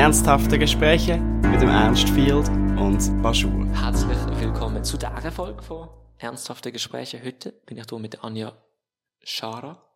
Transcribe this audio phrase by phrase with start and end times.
[0.00, 3.66] Ernsthafte Gespräche mit dem Ernst Field und Baschur.
[3.74, 7.22] Herzlich willkommen zu dieser Folge von Ernsthafte Gespräche.
[7.22, 8.56] Heute bin ich hier mit Anja
[9.22, 9.86] Schara.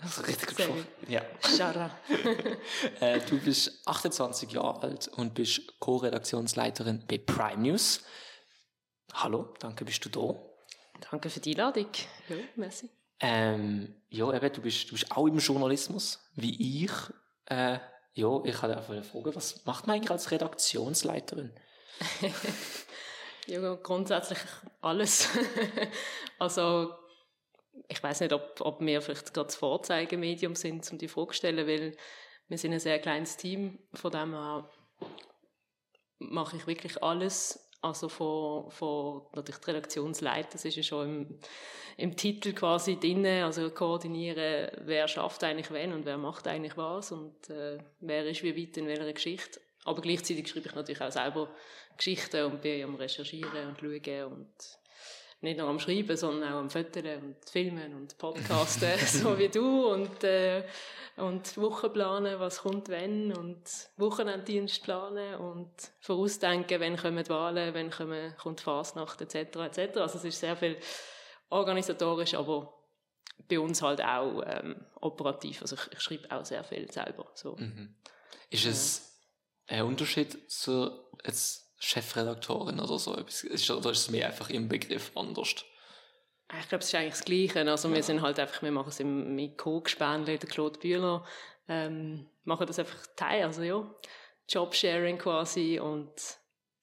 [0.00, 0.86] Das ist richtig gesprochen.
[1.08, 1.22] Ja.
[1.56, 1.90] Schara.
[3.00, 8.04] äh, du bist 28 Jahre alt und bist Co-Redaktionsleiterin bei Prime News.
[9.12, 10.40] Hallo, danke, bist du da.
[11.10, 11.88] Danke für die Einladung.
[12.28, 12.88] Ja, merci.
[13.18, 16.92] Ähm, ja, eben, du bist, du bist auch im Journalismus, wie ich.
[17.46, 17.80] Äh,
[18.18, 21.52] ja, ich hatte einfach eine Frage, was macht man eigentlich als Redaktionsleiterin?
[23.46, 24.40] ja, grundsätzlich
[24.80, 25.28] alles.
[26.40, 26.92] also,
[27.86, 31.34] ich weiß nicht, ob, ob wir vielleicht gerade das Vorzeigemedium sind, um die Frage zu
[31.34, 31.96] stellen, weil
[32.48, 34.68] wir sind ein sehr kleines Team, von dem her
[36.18, 41.38] mache ich wirklich alles also von, von natürlich die Redaktionsleitung, das ist ja schon im,
[41.96, 47.12] im Titel quasi drin, also koordinieren, wer schafft eigentlich wen und wer macht eigentlich was
[47.12, 49.60] und äh, wer ist wie weit in welcher Geschichte.
[49.84, 51.48] Aber gleichzeitig schreibe ich natürlich auch selber
[51.96, 54.78] Geschichten und bin am Recherchieren und Schauen und
[55.40, 59.92] nicht nur am Schreiben, sondern auch am Fotografieren und Filmen und Podcasten, so wie du
[59.92, 60.64] und äh,
[61.18, 63.62] und Wochen planen, was kommt wenn und
[63.96, 69.56] Wochenenddienst planen und vorausdenken, wenn kommen Wahlen, wenn kommen, kommt Fasnacht etc.
[69.56, 69.96] etc.
[69.98, 70.76] Also es ist sehr viel
[71.50, 72.72] organisatorisch, aber
[73.48, 75.62] bei uns halt auch ähm, operativ.
[75.62, 77.30] Also ich, ich schreibe auch sehr viel selber.
[77.34, 77.56] So.
[77.56, 77.96] Mhm.
[78.50, 79.20] Ist es
[79.66, 80.90] ein Unterschied zu
[81.24, 83.14] als Chefredaktorin oder so?
[83.14, 85.54] Ist, oder ist es mehr einfach im Begriff anders?
[86.60, 87.70] Ich glaube, es ist eigentlich das Gleiche.
[87.70, 91.24] Also, wir sind halt einfach, wir machen es mit Co-Gespänle, der Claude Bühler,
[91.68, 93.94] ähm, machen das einfach Teil, also ja,
[94.48, 96.10] Jobsharing quasi und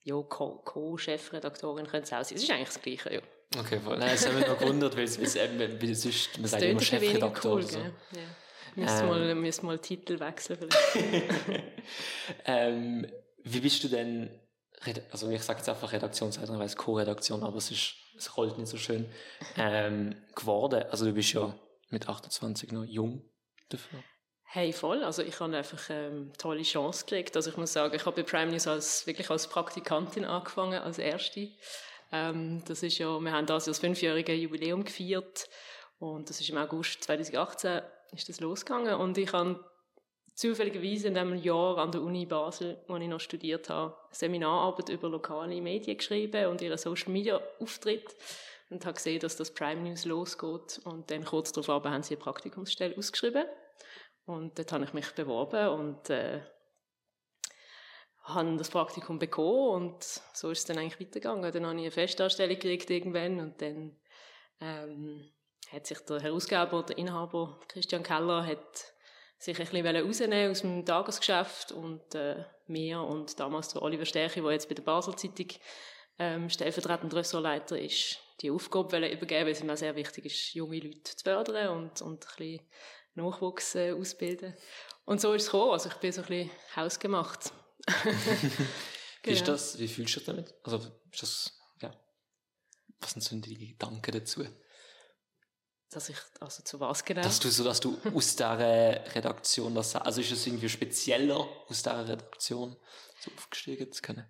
[0.04, 2.36] ja, Co-Chefredaktorin könnte es auch sein.
[2.36, 3.20] Es ist eigentlich das Gleiche, ja.
[3.58, 3.98] Okay, voll.
[3.98, 7.54] Nein, es hat mich noch gewundert, weil es eben, weil sonst, man sagt immer Chefredakteur.
[7.54, 7.78] Cool, so.
[7.78, 7.90] Ja.
[8.76, 9.08] Müssen ähm.
[9.08, 11.62] mal, müssen mal Titel wechseln vielleicht.
[12.44, 13.06] ähm,
[13.42, 14.30] wie bist du denn,
[15.10, 18.68] also ich sage jetzt einfach Redaktionsleiterin, weil es Co-Redaktion, aber es ist es rollt nicht
[18.68, 19.06] so schön,
[19.56, 20.84] ähm, geworden.
[20.90, 21.54] Also du bist ja
[21.90, 23.22] mit 28 noch jung
[23.68, 24.02] dafür.
[24.44, 25.04] Hey, voll.
[25.04, 27.36] Also ich habe einfach ähm, tolle Chance gekriegt.
[27.36, 30.98] Also ich muss sagen, ich habe bei Prime News als, wirklich als Praktikantin angefangen, als
[30.98, 31.50] Erste.
[32.12, 35.48] Ähm, das ist ja, wir haben das das fünfjährige Jubiläum gefeiert
[35.98, 37.82] und das ist im August 2018
[38.12, 39.64] ist das losgegangen und ich habe
[40.36, 45.08] zufälligerweise in dem Jahr an der Uni Basel, wo ich noch studiert habe, Seminararbeit über
[45.08, 48.14] lokale Medien geschrieben und ihren Social Media Auftritt
[48.68, 50.80] und habe gesehen, dass das Prime News losgeht.
[50.84, 53.46] Und dann kurz darauf haben sie eine Praktikumsstelle ausgeschrieben.
[54.26, 56.42] Und dort habe ich mich beworben und äh,
[58.24, 59.84] habe das Praktikum bekommen.
[59.84, 60.04] Und
[60.34, 61.50] so ist es dann eigentlich weitergegangen.
[61.50, 63.96] Dann habe ich eine Festanstellung gekriegt irgendwann und dann
[64.60, 65.32] ähm,
[65.72, 68.92] hat sich der Herausgeber, der Inhaber Christian Keller, hat
[69.38, 74.42] sich ein bisschen rausnehmen aus dem Tagesgeschäft und äh, mir und damals der Oliver Stärke,
[74.42, 75.48] der jetzt bei der Basel Zeitung
[76.18, 81.02] ähm, stellvertretender Ressortleiter ist, die Aufgabe übergeben, weil es mir sehr wichtig ist, junge Leute
[81.02, 82.66] zu fördern und, und ein bisschen
[83.14, 84.54] Nachwuchs äh, ausbilden.
[85.04, 87.52] Und so ist es gekommen, also ich bin so ein bisschen hausgemacht.
[89.22, 89.52] wie ist genau.
[89.52, 90.54] das, wie fühlst du dich damit?
[90.64, 90.78] Also,
[91.12, 91.94] ist das, ja,
[93.00, 94.44] was sind so die Gedanken dazu?
[95.90, 97.22] Dass ich, also zu was genau?
[97.22, 101.38] Dass du so, dass du aus dieser Redaktion, das, also ist es irgendwie spezieller,
[101.68, 102.76] aus dieser Redaktion
[103.20, 104.26] so aufgestiegen zu können?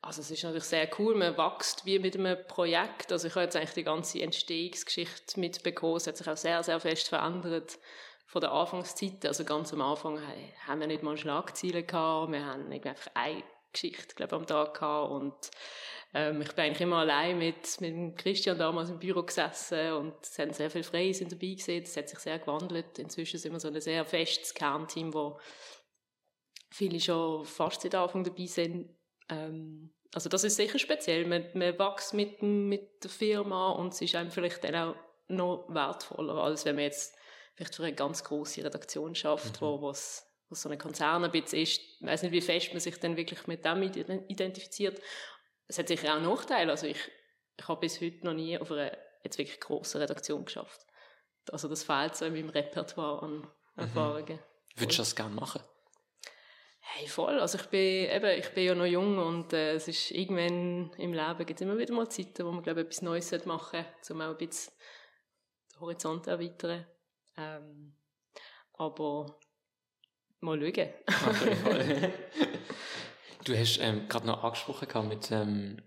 [0.00, 3.44] Also es ist natürlich sehr cool, man wächst wie mit einem Projekt, also ich habe
[3.44, 7.78] jetzt eigentlich die ganze Entstehungsgeschichte mitbekommen, es hat sich auch sehr, sehr fest verändert
[8.26, 10.20] von der Anfangszeit, also ganz am Anfang
[10.66, 13.42] haben wir nicht mal Schlagziele gehabt, wir haben einfach eine
[13.72, 15.50] Geschichte, glaube am Tag gehabt und
[16.14, 20.38] ähm, ich bin eigentlich immer allein mit, mit Christian damals im Büro gesessen und es
[20.38, 21.82] haben sehr viele Freie sind dabei gesehen.
[21.82, 22.98] Es hat sich sehr gewandelt.
[22.98, 25.38] Inzwischen sind wir so ein sehr festes Kernteam, wo
[26.70, 28.96] viele schon fast seit Anfang dabei sind.
[29.28, 31.26] Ähm, also das ist sicher speziell.
[31.26, 34.94] Man, man wächst mit, mit der Firma und es ist einem vielleicht dann auch
[35.28, 37.14] noch wertvoller, als wenn man jetzt
[37.54, 39.66] vielleicht für eine ganz große Redaktion schafft, mhm.
[39.66, 41.80] wo was was so ein Konzern ein bisschen ist.
[42.00, 45.00] Ich weiß nicht, wie fest man sich dann wirklich mit dem identifiziert.
[45.66, 46.70] Es hat sicher auch Nachteile.
[46.70, 46.98] Also ich,
[47.56, 50.86] ich habe bis heute noch nie auf einer jetzt wirklich grossen Redaktion geschafft.
[51.50, 53.48] Also das fehlt so in meinem Repertoire an mhm.
[53.76, 54.36] Erfahrungen.
[54.36, 54.80] Mhm.
[54.80, 55.62] Würdest du das gerne machen?
[56.80, 57.38] Hey, voll.
[57.38, 61.12] Also ich bin, eben, ich bin ja noch jung und äh, es ist irgendwann im
[61.12, 64.20] Leben gibt es immer wieder mal Zeiten, wo man glaube etwas Neues machen sollte, um
[64.22, 64.72] auch ein bisschen
[65.74, 66.86] den Horizont zu erweitern.
[67.36, 67.94] Ähm,
[68.72, 69.38] aber
[70.40, 70.68] mal schauen.
[70.68, 70.94] Okay,
[73.44, 75.82] Du hast ähm, gerade noch angesprochen mit, ähm,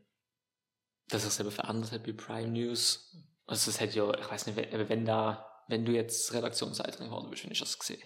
[1.10, 3.16] dass es eben verändert hat bei Prime News.
[3.46, 7.44] Also es hat ja, ich weiß nicht, wenn, da, wenn du jetzt Redaktionsleiterin geworden bist,
[7.44, 8.02] wenn ich das gesehen.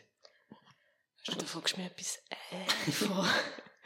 [1.27, 2.19] Und da fragst du mich etwas,
[2.51, 3.27] äh, vor,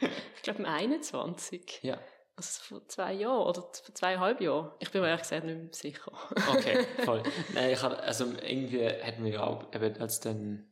[0.36, 1.80] ich glaube, 21.
[1.82, 2.00] Ja.
[2.34, 4.72] Also vor zwei Jahren oder vor zweieinhalb Jahren.
[4.80, 6.12] Ich bin mir ehrlich gesagt nicht mehr sicher.
[6.48, 7.22] Okay, voll.
[7.52, 10.69] Nein, ich hab, also irgendwie hätten wir ja auch eben als dann,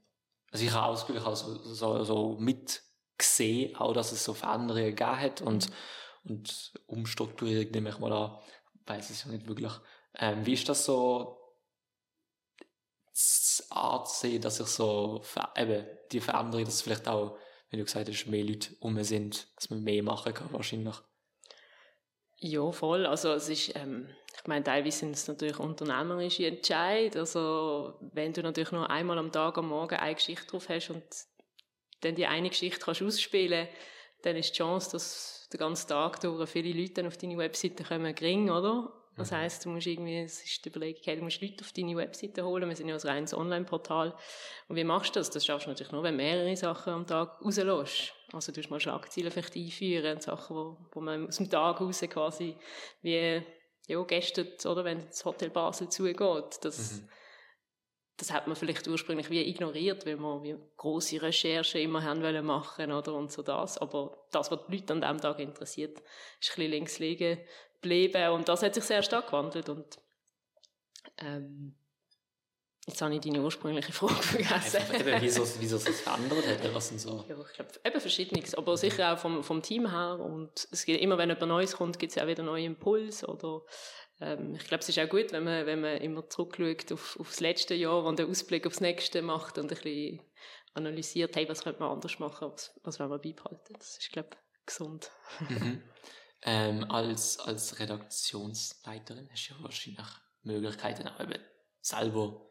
[0.50, 4.97] also ich habe ausgebildet, ich habe so, so, so mitgesehen, auch dass es so Veränderungen
[4.97, 5.71] gegeben hat und,
[6.25, 8.39] und Umstrukturierung nehme ich mal an,
[8.87, 9.73] weiß es ja nicht wirklich.
[10.15, 11.39] Ähm, wie ist das so,
[13.19, 15.23] die Art sehen, dass sich so,
[15.56, 17.37] eben, die Veränderung, dass vielleicht auch,
[17.71, 20.97] wie du gesagt hast, mehr Leute um sind, dass man mehr machen kann wahrscheinlich.
[22.39, 23.05] Ja, voll.
[23.05, 27.17] Also es ist, ähm, ich meine, teilweise sind es natürlich unternehmerische Entscheid.
[27.17, 31.05] Also wenn du natürlich nur einmal am Tag, am Morgen eine Geschichte drauf hast und
[32.00, 33.69] dann die eine Geschichte kannst ausspielen,
[34.23, 38.15] dann ist die Chance, dass den ganzen Tag durch viele Leute auf deine Webseite kommen,
[38.15, 38.93] gering, oder?
[39.17, 41.97] Das heisst, du musst irgendwie, es ist die Überlegung, hey, du musst Leute auf deine
[41.97, 42.69] Webseite holen.
[42.69, 44.15] Wir sind ja ein reines Online-Portal.
[44.69, 45.29] Und wie machst du das?
[45.31, 48.15] Das schaffst du natürlich nur, wenn du mehrere Sachen am Tag rauslässt.
[48.33, 52.00] Also du musst mal Schlagzeilen vielleicht einführen, Sachen, wo, wo man aus dem Tag raus
[52.09, 52.55] quasi,
[53.03, 53.43] wie,
[53.88, 57.02] ja, gestern, oder, wenn das Hotel Basel zugeht, das,
[58.19, 62.44] das hat man vielleicht ursprünglich wie ignoriert, weil wir wie grosse Recherchen immer haben wollen
[62.44, 63.79] machen, oder, und so das.
[63.79, 66.05] Aber das, was die Leute an diesem Tag interessiert, ist
[66.50, 67.38] ein bisschen links liegen
[67.81, 68.32] geblieben.
[68.32, 69.70] Und das hat sich sehr stark gewandelt.
[69.70, 69.99] Und,
[71.17, 71.77] ähm,
[72.88, 74.76] jetzt habe ich deine ursprüngliche Frage vergessen.
[74.79, 77.25] Einfach, wieso, wieso es sich verändert hat, oder was sind so...
[77.29, 80.19] Ja, ich glaube, eben verschiedenes, aber sicher auch vom, vom Team her.
[80.20, 83.26] Und es gibt immer, wenn etwas Neues kommt, gibt es auch wieder neue Impulse.
[83.26, 83.62] Oder,
[84.20, 87.29] ähm, ich glaube, es ist auch gut, wenn man, wenn man immer zurückschaut auf, auf
[87.29, 90.20] das letzte Jahr und einen Ausblick aufs nächste macht und ein bisschen
[90.75, 93.75] analysiert, hey, was könnte man anders machen, was, was wollen wir beibehalten.
[93.79, 95.11] Das ist, glaube ich, gesund.
[95.49, 95.82] Mhm.
[96.43, 100.06] Ähm, als, als Redaktionsleiterin hast du ja wahrscheinlich
[100.43, 101.43] Möglichkeiten, auch eben
[101.81, 102.48] selber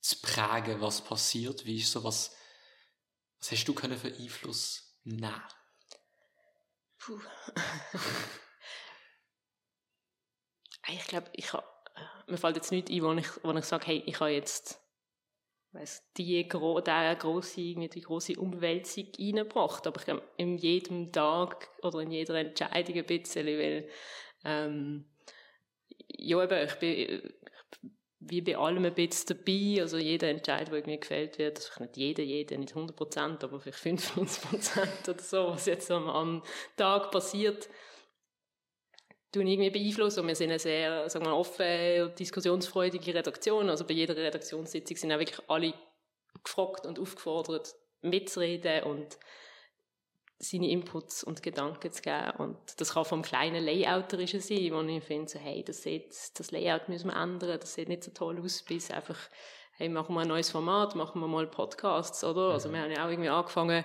[0.00, 1.64] zu prägen, was passiert.
[1.64, 2.36] Wie ist so was,
[3.40, 5.42] hast du können für Einfluss nehmen?
[6.98, 7.20] Puh.
[10.88, 11.62] ich glaube, ich ha,
[12.26, 14.80] mir fällt jetzt nicht ein, wo ich, wo ich sage, hey, ich habe jetzt
[15.72, 19.86] weiss, die gro grosse, irgendwie grosse Umwälzung reingebracht.
[19.86, 23.88] Aber ich glaube, in jedem Tag oder in jeder Entscheidung ein bisschen, weil
[24.44, 25.10] ähm,
[26.08, 27.34] ja, eben, ich bin
[28.20, 29.82] wie bei allem ein bisschen dabei.
[29.82, 33.60] Also jeder Entscheid, der mir gefällt wird, also nicht jeder, jeder, nicht 100 Prozent, aber
[33.60, 36.42] vielleicht 95 Prozent oder so, was jetzt am, am
[36.76, 37.68] Tag passiert,
[39.32, 40.20] tun irgendwie beeinflussen.
[40.20, 43.70] Und wir sind eine sehr, sagen wir, offene diskussionsfreudige Redaktion.
[43.70, 45.74] Also bei jeder Redaktionssitzung sind auch wirklich alle
[46.42, 49.18] gefragt und aufgefordert, mitzureden und
[50.38, 52.30] seine Inputs und Gedanken zu geben.
[52.38, 56.50] Und das kann vom kleinen Layouterischen sein, wo ich finde, so, hey, das, sieht, das
[56.52, 59.18] Layout müssen wir ändern, das sieht nicht so toll aus, bis einfach,
[59.76, 62.52] hey, machen wir ein neues Format, machen wir mal Podcasts, oder?
[62.52, 63.84] Also wir haben ja auch irgendwie angefangen,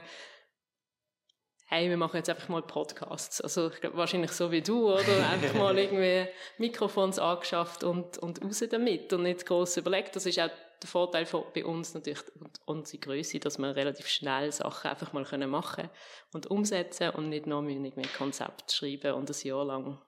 [1.73, 3.41] hey, wir machen jetzt einfach mal Podcasts.
[3.41, 5.29] Also ich glaube, wahrscheinlich so wie du, oder?
[5.31, 6.29] Einfach mal irgendwie
[6.59, 10.15] Mikrofons angeschafft und, und raus damit und nicht groß überlegt.
[10.15, 10.51] Das ist auch
[10.83, 15.13] der Vorteil von, bei uns natürlich und unsere Größe, dass wir relativ schnell Sachen einfach
[15.13, 15.89] mal können machen
[16.33, 19.99] und umsetzen und nicht müssen irgendwie ein Konzept schreiben und ein Jahr lang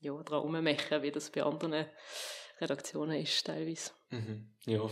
[0.00, 1.86] ja, dran rummachen, wie das bei anderen
[2.60, 3.90] Redaktionen ist teilweise.
[4.10, 4.54] Mhm.
[4.66, 4.88] Ja.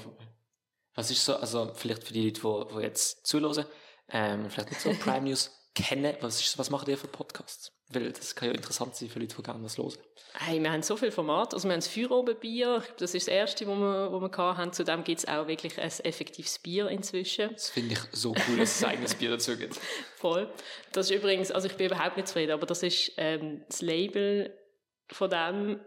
[0.95, 3.67] Was ist so, also vielleicht für die Leute, die, die jetzt zuhören,
[4.09, 7.73] ähm, vielleicht nicht so Prime News kennen, was, ist, was macht ihr für Podcasts?
[7.91, 9.95] Weil das kann ja interessant sein für Leute, die gerne was hören.
[10.35, 11.57] Hey, wir haben so viele Formate.
[11.57, 14.73] Also wir haben das Feuerobenbier, das ist das erste, wo wir, wo wir hatten.
[14.75, 17.51] Zudem gibt es auch wirklich ein effektives Bier inzwischen.
[17.51, 19.81] Das finde ich so cool, dass es ein eigenes Bier dazu gibt.
[20.17, 20.53] Voll.
[20.93, 24.55] Das ist übrigens, also ich bin überhaupt nicht zufrieden, aber das ist ähm, das Label
[25.11, 25.81] von dem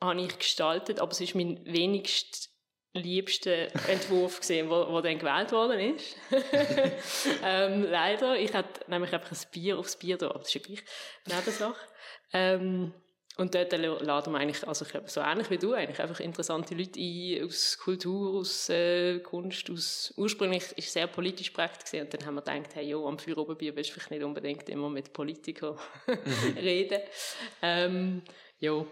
[0.00, 2.50] habe ich gestaltet, aber es ist mein wenigst
[2.98, 6.16] liebster Entwurf gesehen, wo, wo dann gewählt worden ist.
[7.44, 10.60] ähm, leider, ich hatte nämlich einfach ein Bier aufs Bier da, aber das ist ja
[10.60, 10.84] gleich
[11.26, 11.86] Nebensache.
[12.32, 12.92] Ähm,
[13.38, 16.74] und dort laden wir eigentlich, also ich glaube, so ähnlich wie du, eigentlich einfach interessante
[16.74, 22.04] Leute ein, aus Kultur, aus äh, Kunst, aus, ursprünglich ist es sehr politisch prägt gewesen,
[22.04, 24.90] und dann haben wir gedacht, hey, jo, am Feuerobenbier willst du vielleicht nicht unbedingt immer
[24.90, 25.78] mit Politikern
[26.56, 27.00] reden.
[27.62, 28.22] Ähm,
[28.58, 28.88] jo.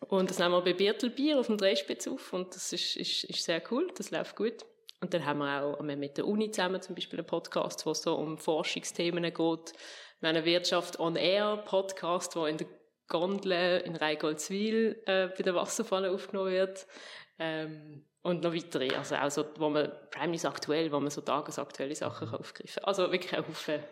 [0.00, 3.44] Und das nehmen wir bei Birtelbier auf dem Dreispitz auf, und das ist, ist, ist
[3.44, 4.64] sehr cool, das läuft gut.
[5.00, 8.02] Und dann haben wir auch mit der Uni zusammen zum Beispiel einen Podcast, wo es
[8.02, 9.34] so um Forschungsthemen geht.
[9.34, 9.48] Wir
[10.28, 12.66] haben einen Wirtschaft on Air Podcast, wo in der
[13.08, 16.86] Gondel in Reigoldswil äh, bei der Wasserfalle aufgenommen wird.
[17.38, 21.22] Ähm, und noch weitere, also auch so, wo man, Prime News aktuell, wo man so
[21.22, 22.84] tagesaktuelle Sachen aufgreifen kann.
[22.84, 23.82] Also wirklich ein Haufen,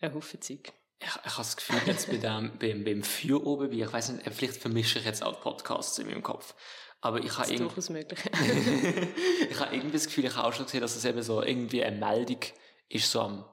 [0.00, 0.72] ein Haufen Zeug.
[1.02, 4.10] Ich, ich habe das Gefühl, jetzt bei dem, beim, beim Feuer oben, wie, ich weiß
[4.10, 6.54] nicht, vielleicht vermische ich jetzt auch Podcasts in meinem Kopf.
[7.00, 8.20] Aber ich habe Das ist irgendwie, durchaus möglich.
[9.50, 11.82] ich habe irgendwie das Gefühl, ich habe auch schon gesehen, dass es eben so irgendwie
[11.82, 12.40] eine Meldung
[12.88, 13.44] ist, so am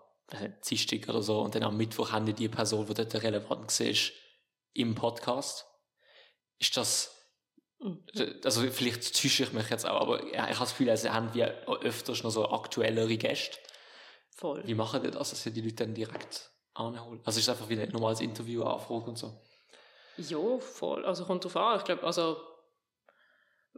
[0.69, 3.95] Dienstag oder so, und dann am Mittwoch haben die die Person, die dort relevant war,
[4.73, 5.65] im Podcast.
[6.59, 7.15] Ist das,
[7.81, 8.03] Mhm.
[8.43, 11.65] also vielleicht täusche ich mich jetzt auch, aber ich habe das Gefühl, also haben wir
[11.81, 13.57] öfters noch so aktuellere Gäste.
[14.35, 14.61] Voll.
[14.65, 17.21] Wie machen die das, dass sie die Leute dann direkt anholen?
[17.25, 19.33] Also ist es einfach wie ein normales Interview anfragen und so?
[20.17, 21.05] Ja, voll.
[21.05, 21.77] Also kommt drauf an.
[21.77, 22.37] Ich glaube, also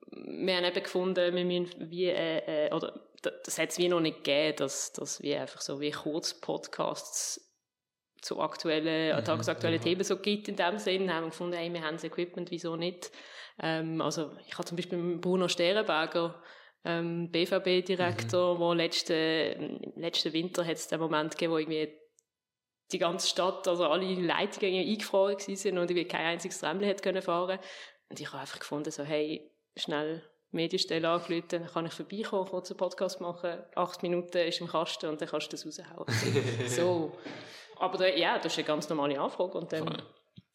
[0.08, 4.00] wir haben eben gefunden, wir müssen wie, äh, äh, oder das hat es wie noch
[4.00, 7.48] nicht gegeben, dass, dass wir einfach so wie Kurzpodcasts
[8.22, 9.84] zu aktuellen, Mhm, tagesaktuellen ja.
[9.84, 12.76] Themen so gibt in dem Sinn, haben wir gefunden, hey, wir haben das Equipment, wieso
[12.76, 13.12] nicht?
[13.62, 16.42] Ähm, also ich habe zum Beispiel mit Bruno Sterenberger,
[16.84, 21.94] ähm, BVB-Direktor, wo letzten, letzten Winter hat es den Moment gegeben, wo irgendwie
[22.92, 27.04] die ganze Stadt, also alle Leitungen eingefroren gewesen sind und irgendwie kein einziges Tramli hätte
[27.04, 27.60] können fahren
[28.10, 30.22] Und ich habe einfach gefunden, so, hey, schnell
[30.52, 35.08] Medienstelle angerufen, dann kann ich vorbeikommen, kurz einen Podcast machen, acht Minuten ist im Kasten
[35.08, 36.06] und dann kannst du das raushauen.
[36.68, 37.18] so.
[37.78, 40.04] Aber da, ja, das ist eine ganz normale Anfrage und dann, Voll.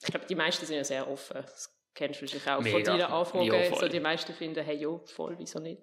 [0.02, 1.38] ich glaube, die meisten sind ja sehr offen.
[1.40, 2.76] Das kennst du wahrscheinlich auch Mega.
[2.76, 3.46] von deinen Anfragen.
[3.46, 5.80] Ja, so die meisten finden, hey, jo, voll, wieso nicht?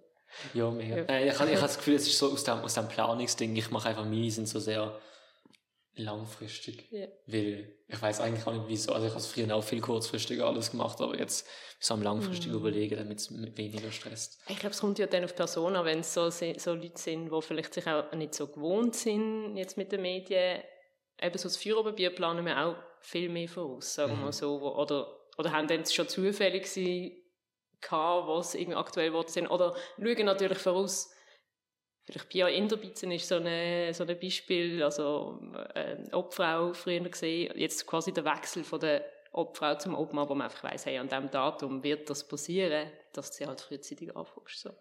[0.54, 0.98] Ja, mega.
[0.98, 1.04] Ja.
[1.04, 3.56] Äh, ich habe ich hab das Gefühl, es ist so aus dem, aus dem Planungsding,
[3.56, 5.00] ich mache einfach meine sind so sehr
[5.96, 6.88] langfristig.
[6.92, 7.08] Ja.
[7.28, 8.94] Weil ich weiß eigentlich auch nicht, wieso.
[8.94, 11.48] Also ich habe früher auch viel kurzfristiger alles gemacht, aber jetzt
[11.80, 12.58] so am langfristig Mhm.
[12.58, 14.40] überlegen, damit es weniger stresst.
[14.48, 16.98] Ich glaube, es kommt ja dann auf die Person an, wenn es so, so Leute
[17.00, 20.62] sind, die vielleicht sich auch nicht so gewohnt sind jetzt mit den Medien.
[21.22, 24.24] Eben so das Feierabendbier planen wir auch viel mehr voraus, sagen wir Mhm.
[24.24, 24.60] mal so.
[24.62, 25.08] Wo, oder,
[25.38, 27.18] oder haben dann schon zufällig gewesen,
[27.90, 29.48] was irgendwie aktuell geworden sind.
[29.48, 31.12] Oder schauen natürlich voraus,
[32.06, 35.40] vielleicht Pia Inderbitzen ist so ein so ein Beispiel, also
[35.74, 40.46] eine Obfrau früher gesehen, jetzt quasi der Wechsel von der Obfrau zum Obmann, wo man
[40.46, 44.60] einfach weiss, hey, an diesem Datum wird das passieren, dass du sie halt frühzeitig anfragst.
[44.60, 44.74] So.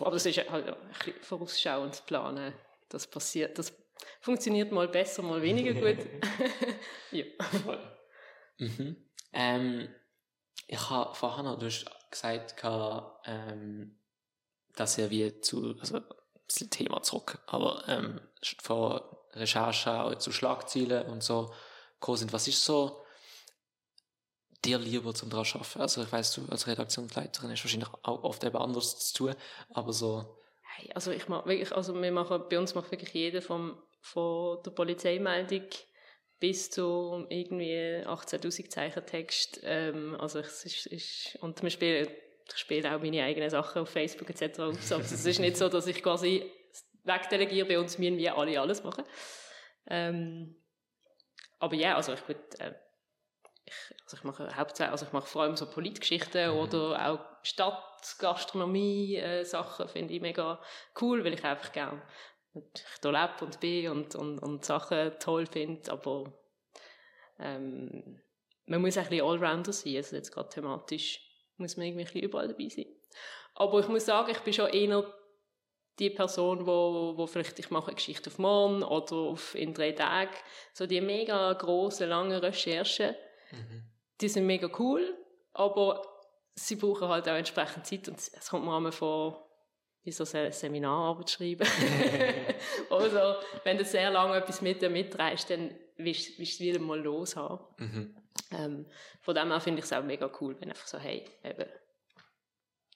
[0.00, 2.54] Aber das ist halt ein bisschen vorausschauend planen.
[2.88, 3.72] Das passiert, das
[4.20, 6.06] funktioniert mal besser, mal weniger gut.
[7.10, 7.24] ja.
[8.58, 8.96] Mhm.
[9.32, 9.88] Ähm,
[10.66, 12.54] ich habe vorher noch, du hast gesagt,
[13.26, 13.96] ähm,
[14.76, 16.00] dass ihr wie zu, also
[16.52, 18.20] bisschen Thema zurück, aber ähm,
[18.62, 19.00] von
[19.32, 21.52] Recherche zu Schlagzeilen und so
[22.00, 22.32] gekommen sind.
[22.32, 23.04] Was ist so
[24.64, 25.80] dir lieber zum dran arbeiten?
[25.80, 29.34] Also ich weiß, du als Redaktionsleiterin hast wahrscheinlich auch oft eben anders zu tun,
[29.70, 30.40] aber so,
[30.76, 34.62] Hey, also ich mach wirklich, also wir machen, bei uns macht wirklich jeder vom, von
[34.64, 35.64] der Polizeimeldung
[36.38, 39.60] bis zu irgendwie 18.000 Zeichen Text.
[39.62, 42.08] Ähm, also es ist, ist, und wir spielen,
[42.52, 44.60] ich spiele auch meine eigenen Sachen auf Facebook etc.
[44.60, 44.92] aus.
[44.92, 46.50] Also es ist nicht so, dass ich quasi
[47.04, 49.04] wegdelegiere, bei uns müssen wir alle alles machen.
[49.86, 50.56] Ähm,
[51.58, 52.74] aber ja, also ich würde, äh,
[53.64, 56.58] ich, also ich mache hauptsächlich, also ich mache vor allem so Politgeschichten Mhm.
[56.58, 60.60] oder auch Stadt, Gastronomie, äh, Sachen finde ich mega
[61.00, 62.02] cool, weil ich einfach gerne
[62.52, 66.32] ich da lebe und bin und, und, und Sachen toll finde, aber
[67.38, 68.20] ähm,
[68.66, 71.20] man muss ein bisschen Allrounder sein, also jetzt gerade thematisch
[71.60, 72.86] muss man irgendwie ein bisschen überall dabei sein.
[73.54, 75.04] Aber ich muss sagen, ich bin schon eher
[75.98, 79.92] die Person, wo, wo vielleicht ich mache eine Geschichte auf morgen oder auf in drei
[79.92, 80.34] Tagen,
[80.72, 83.14] so die mega grossen, langen Recherchen,
[84.20, 85.14] die sind mega cool,
[85.52, 86.02] aber
[86.54, 89.50] sie brauchen halt auch entsprechend Zeit und es kommt mir einmal vor,
[90.02, 91.66] wie so eine Seminararbeit schreiben.
[92.90, 96.78] Oder wenn du sehr lange etwas mit dir mitreißt, dann willst willst du es wieder
[96.78, 97.64] mal los haben.
[97.78, 98.16] mhm.
[98.52, 98.86] Ähm,
[99.20, 101.68] von dem her finde ich es auch mega cool, wenn einfach so, hey, eben,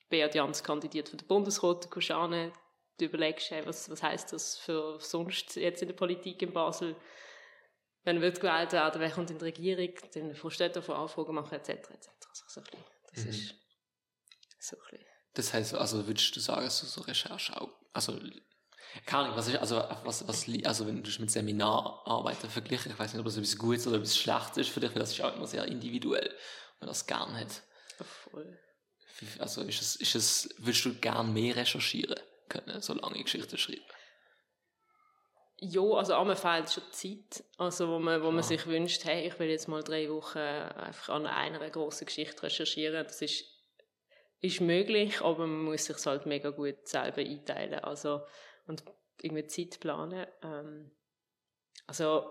[0.09, 2.53] Beat Jans kandidiert für den Bundesrat, du kommst an,
[2.99, 6.97] du überlegst, hey, was, was heisst das für sonst jetzt in der Politik in Basel,
[8.03, 11.55] wenn wird gewählt werden, wer kommt in die Regierung, dann du dort davon Anfragen machen,
[11.55, 11.71] etc.
[11.71, 12.09] etc.
[12.29, 13.31] Also so ein bisschen, das Mhm.
[13.31, 13.55] ist
[14.59, 15.07] so ein bisschen.
[15.35, 18.19] Das heißt, also würdest du sagen, dass du so Recherche auch, also,
[19.07, 23.13] keine Ahnung, was ist, also, was, was, also, wenn du mit Seminararbeiten verglichen, ich weiß
[23.13, 25.35] nicht, ob das etwas Gutes oder etwas Schlechtes ist für dich, weil das ist auch
[25.35, 27.63] immer sehr individuell, wenn man das gern hat.
[28.01, 28.59] Voll.
[29.39, 33.83] Also, ist es, ist es, würdest du gern mehr recherchieren können, so lange Geschichten schreiben?
[35.59, 38.43] Ja, also einmal fehlt schon Zeit, also wo man, wo man Ah.
[38.43, 43.05] sich wünscht, hey, ich will jetzt mal drei Wochen einfach an einer grossen Geschichte recherchieren.
[43.05, 43.45] Das ist,
[44.41, 48.27] ist möglich, aber man muss sich halt mega gut selber einteilen, also
[48.67, 48.85] und
[49.23, 50.27] irgendwie Zeit planen.
[50.43, 50.91] Ähm,
[51.87, 52.31] also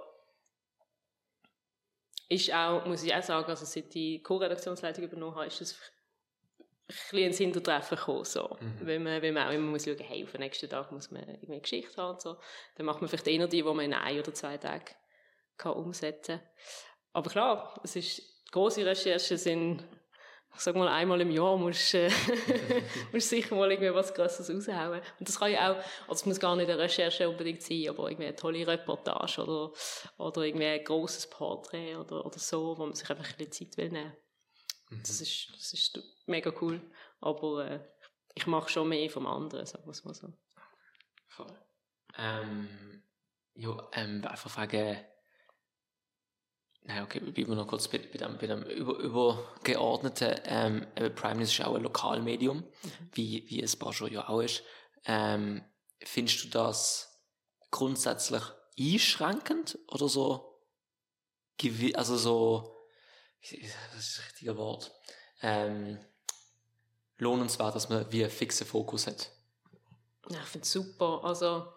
[2.29, 5.73] ist auch, muss ich auch sagen, also seit ich die Co-Redaktionsleitung übernommen habe, ist das
[5.73, 8.57] ein bisschen ins Hintertreffen gekommen, so.
[8.59, 8.87] Mhm.
[8.87, 11.23] Weil, man, weil man auch immer muss schauen, hey, auf den nächsten Tag muss man
[11.23, 12.37] irgendwie eine Geschichte haben und so.
[12.75, 14.85] Dann macht man vielleicht eher die, die man in ein oder zwei Tagen
[15.57, 16.47] kann umsetzen kann.
[17.13, 19.83] Aber klar, es ist, grosse Recherchen sind
[20.55, 22.09] ich sag mal, einmal im Jahr musst äh,
[23.11, 25.01] musst sicher mal irgendwie was Grosses raushauen.
[25.19, 28.09] Und das kann ja auch, also es muss gar nicht eine Recherche unbedingt sein, aber
[28.09, 29.73] irgendwie eine tolle Reportage oder,
[30.17, 33.77] oder irgendwie ein grosses Porträt oder, oder so, wo man sich einfach ein bisschen Zeit
[33.77, 34.13] will nehmen.
[34.89, 35.01] Mhm.
[35.01, 36.81] Das ist, das ist mega cool.
[37.19, 37.79] Aber äh,
[38.35, 40.33] ich mache schon mehr vom anderen, sagen wir es mal so.
[41.27, 41.57] Voll.
[42.17, 43.03] Ähm,
[43.55, 45.03] ja, ähm, einfach fragen,
[46.85, 50.35] Nein, okay, bleiben wir noch kurz bei, bei dem, bei dem über, übergeordneten.
[50.45, 50.85] Ähm,
[51.15, 53.09] Prime News ist auch ein Lokalmedium, mhm.
[53.13, 54.63] wie, wie es Basjo ja auch ist.
[55.05, 55.63] Ähm,
[56.03, 57.21] findest du das
[57.71, 58.43] grundsätzlich
[58.77, 60.59] einschränkend oder so,
[61.93, 62.87] also so,
[63.41, 64.91] das ist das richtige Wort,
[65.41, 65.99] ähm,
[67.17, 69.31] lohnenswert, dass man wie einen fixen Fokus hat?
[70.29, 71.21] Ja, ich finde es super.
[71.23, 71.73] Also,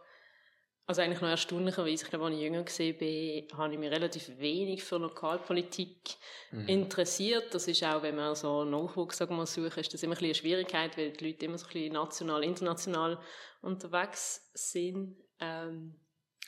[0.88, 4.84] also eigentlich noch erstaunlicherweise, ich glaube, als ich jünger war, habe ich mich relativ wenig
[4.84, 6.16] für Lokalpolitik
[6.52, 6.68] mhm.
[6.68, 7.52] interessiert.
[7.52, 10.26] Das ist auch, wenn man so Nachwuchs sagen wir, sucht, ist das immer ein bisschen
[10.26, 13.18] eine Schwierigkeit, weil die Leute immer so ein bisschen national, international
[13.62, 15.16] unterwegs sind.
[15.40, 15.96] Ähm,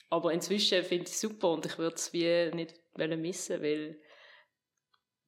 [0.08, 4.00] aber inzwischen finde ich es super und ich würde es wie nicht missen, weil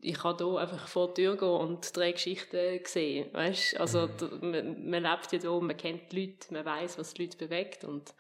[0.03, 3.79] ich kann hier einfach vor die Tür gehen und drei Geschichten sehen, weißt?
[3.79, 4.51] Also, mhm.
[4.51, 7.85] man, man lebt ja hier, man kennt die Leute, man weiß, was die Leute bewegt
[7.85, 8.15] und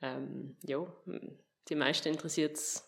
[0.00, 0.86] ähm, ja,
[1.68, 2.84] die meisten interessiert es,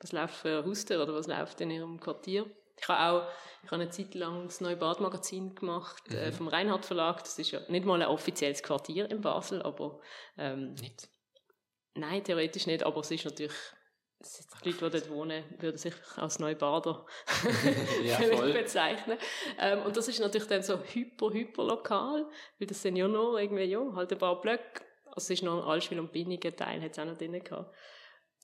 [0.00, 2.46] was läuft für ein Haustür oder was läuft in ihrem Quartier.
[2.76, 3.28] Ich habe auch
[3.64, 6.18] ich habe eine Zeit lang das neue Badmagazin gemacht äh, mhm.
[6.18, 7.22] äh, vom Reinhard Verlag.
[7.22, 10.00] Das ist ja nicht mal ein offizielles Quartier in Basel, aber
[10.36, 11.08] ähm, nicht.
[11.94, 13.52] Nein, theoretisch nicht, aber es ist natürlich
[14.64, 17.06] die Leute, die dort wohnen, würden sich als Neubader
[18.04, 18.18] ja,
[18.52, 19.18] bezeichnen.
[19.58, 22.28] Ähm, und das ist natürlich dann so hyper, hyper lokal,
[22.58, 24.82] weil das sind ja nur irgendwie, ja, halt ein paar Blöcke
[25.14, 27.74] also es ist noch ein Allschwil und Binnigen Teil, hat es auch noch drin gehabt.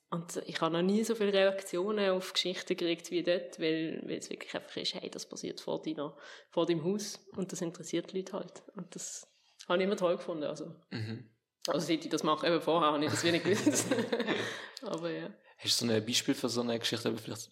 [0.09, 4.17] Und ich habe noch nie so viele Reaktionen auf Geschichten gekriegt wie dort, weil, weil
[4.17, 6.15] es wirklich einfach ist, hey, das passiert vor, deiner,
[6.49, 8.63] vor deinem Haus und das interessiert die Leute halt.
[8.75, 9.25] Und das
[9.69, 10.43] habe ich immer toll gefunden.
[10.43, 11.29] Also, mhm.
[11.67, 13.85] also seit ich das mache, eben vorher habe ich das wenig gewusst.
[14.81, 15.33] aber ja.
[15.57, 17.49] Hast du so ein Beispiel für so eine Geschichte, aber vielleicht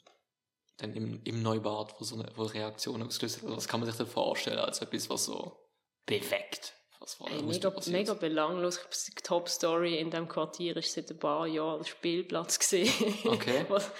[0.77, 3.49] dann im, im Neubad, wo so eine wo Reaktion ausgelöst hat?
[3.49, 5.69] Was kann man sich da vorstellen als etwas, was so
[6.05, 6.73] bewegt?
[6.99, 8.79] Was war Ey, mega, mega belanglos.
[9.07, 12.91] Die Top-Story in diesem Quartier ist seit ein paar Jahren der Spielplatz gesehen.
[13.23, 13.65] Okay.
[13.69, 13.91] was,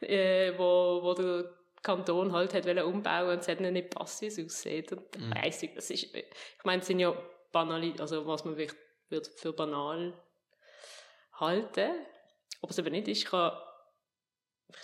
[0.00, 4.38] äh, wo, wo der Kanton halt hat umbauen und es hat nicht passt, wie es
[4.38, 4.92] aussieht.
[4.92, 5.34] Und mhm.
[5.34, 7.16] weiss ich, das ist, ich meine, es sind ja
[7.50, 10.14] banal, also was man wird für banal
[11.32, 11.90] halten.
[12.62, 13.60] Aber es eben nicht ist, ich habe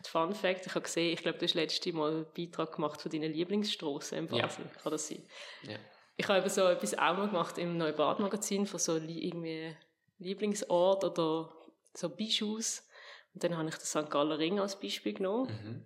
[0.02, 3.12] Fun Fact, ich habe gesehen, ich glaube, du hast letztes Mal einen Beitrag gemacht von
[3.12, 4.64] deinen Lieblingsstraßen in Basel.
[4.64, 4.80] Ja.
[4.80, 5.22] Kann das sein?
[5.62, 5.76] Ja
[6.16, 9.76] ich habe so etwas auch mal gemacht im Neubad-Magazin von so irgendwie
[10.18, 11.52] Lieblingsort oder
[11.92, 12.86] so Bischus.
[13.34, 14.10] Und dann habe ich den St.
[14.10, 15.48] Galler Ring als Beispiel genommen.
[15.48, 15.84] Mhm.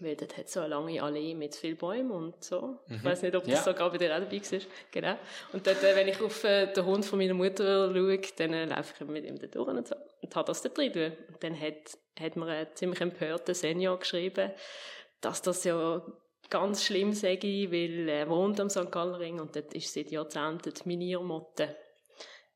[0.00, 2.78] Weil dort hat so eine lange Allee mit vielen Bäumen und so.
[2.86, 2.96] Mhm.
[2.96, 3.62] Ich weiß nicht, ob das ja.
[3.62, 4.60] sogar bei dir auch dabei war.
[4.92, 5.18] Genau.
[5.52, 8.64] Und dort, äh, wenn ich auf äh, den Hund von meiner Mutter schaue, dann äh,
[8.64, 9.96] laufe ich mit ihm da durch und, so.
[10.20, 11.12] und habe das da drin.
[11.28, 14.52] Und dann hat, hat mir ein ziemlich empörter Senior geschrieben,
[15.20, 16.00] dass das ja
[16.50, 18.90] ganz schlimm, sage ich, weil er wohnt am St.
[18.90, 21.76] Gallering und dort ist seit Jahrzehnten die Miniermotte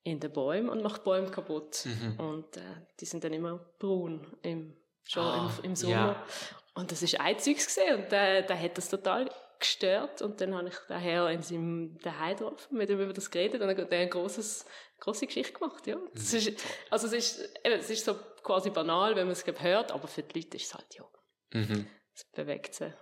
[0.05, 1.85] in den Bäumen und macht Bäume kaputt.
[1.85, 2.18] Mhm.
[2.18, 2.61] Und äh,
[3.00, 5.92] die sind dann immer braun im, schon ah, im, im, Sommer.
[5.94, 6.26] Ja.
[6.74, 10.68] Und das ist einziges gesehen und der, der hat das total gestört und dann habe
[10.68, 13.98] ich daher in seinem daheim getroffen, mit ihm über das geredet und dann hat er
[13.98, 14.64] eine großes,
[14.98, 15.96] große Geschichte gemacht, ja.
[16.14, 16.38] Das mhm.
[16.38, 20.09] ist, also es ist, eben, es ist so quasi banal, wenn man es hört, aber
[20.09, 21.05] für die Leute ist es halt, ja.
[21.52, 21.87] Mhm.
[22.14, 22.92] Es bewegt sie.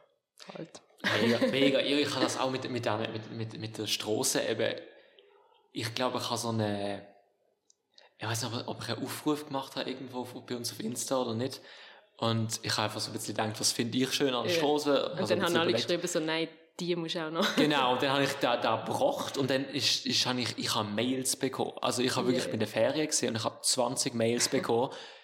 [0.49, 0.81] Halt.
[1.23, 1.81] Mega, mega.
[1.81, 4.75] Ich habe das auch mit, mit, der, mit, mit, mit der Straße eben.
[5.73, 7.07] Ich glaube, ich habe so eine,
[8.19, 11.35] ich weiß nicht, ob ich einen Aufruf gemacht habe irgendwo bei uns auf Insta oder
[11.35, 11.61] nicht.
[12.19, 14.95] Und ich habe einfach so ein bisschen gedacht, was finde ich schön an der Straße.
[14.95, 15.07] Ja.
[15.13, 16.49] Und also dann haben alle geschrieben, so, nein,
[16.79, 17.57] die muss auch noch.
[17.57, 20.75] genau, und dann habe ich da, da gebracht und dann ist, ist, habe ich, ich
[20.75, 21.73] habe Mails bekommen.
[21.81, 22.53] Also ich habe wirklich, yeah.
[22.53, 24.91] in der Ferien gesehen und ich habe 20 Mails bekommen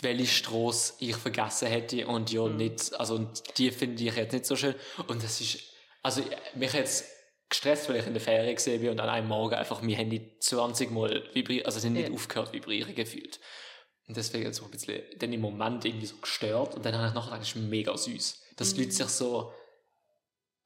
[0.00, 2.56] welche Straße ich vergessen hätte und ja mhm.
[2.56, 4.74] nicht, also die finde ich jetzt nicht so schön.
[5.08, 5.60] Und das ist,
[6.02, 6.22] also
[6.54, 7.04] mich jetzt
[7.48, 10.38] gestresst, weil ich in der Ferien gesehen bin und an einem Morgen einfach mein Handy
[10.38, 12.14] 20 Mal vibriert, also sind nicht ja.
[12.14, 13.40] aufgehört vibrieren gefühlt.
[14.06, 17.14] Und deswegen so ein bisschen dann im Moment irgendwie so gestört und dann habe ich
[17.14, 18.42] nachher gedacht, das ist mega süß.
[18.56, 18.80] Dass mhm.
[18.80, 19.52] Leute sich so,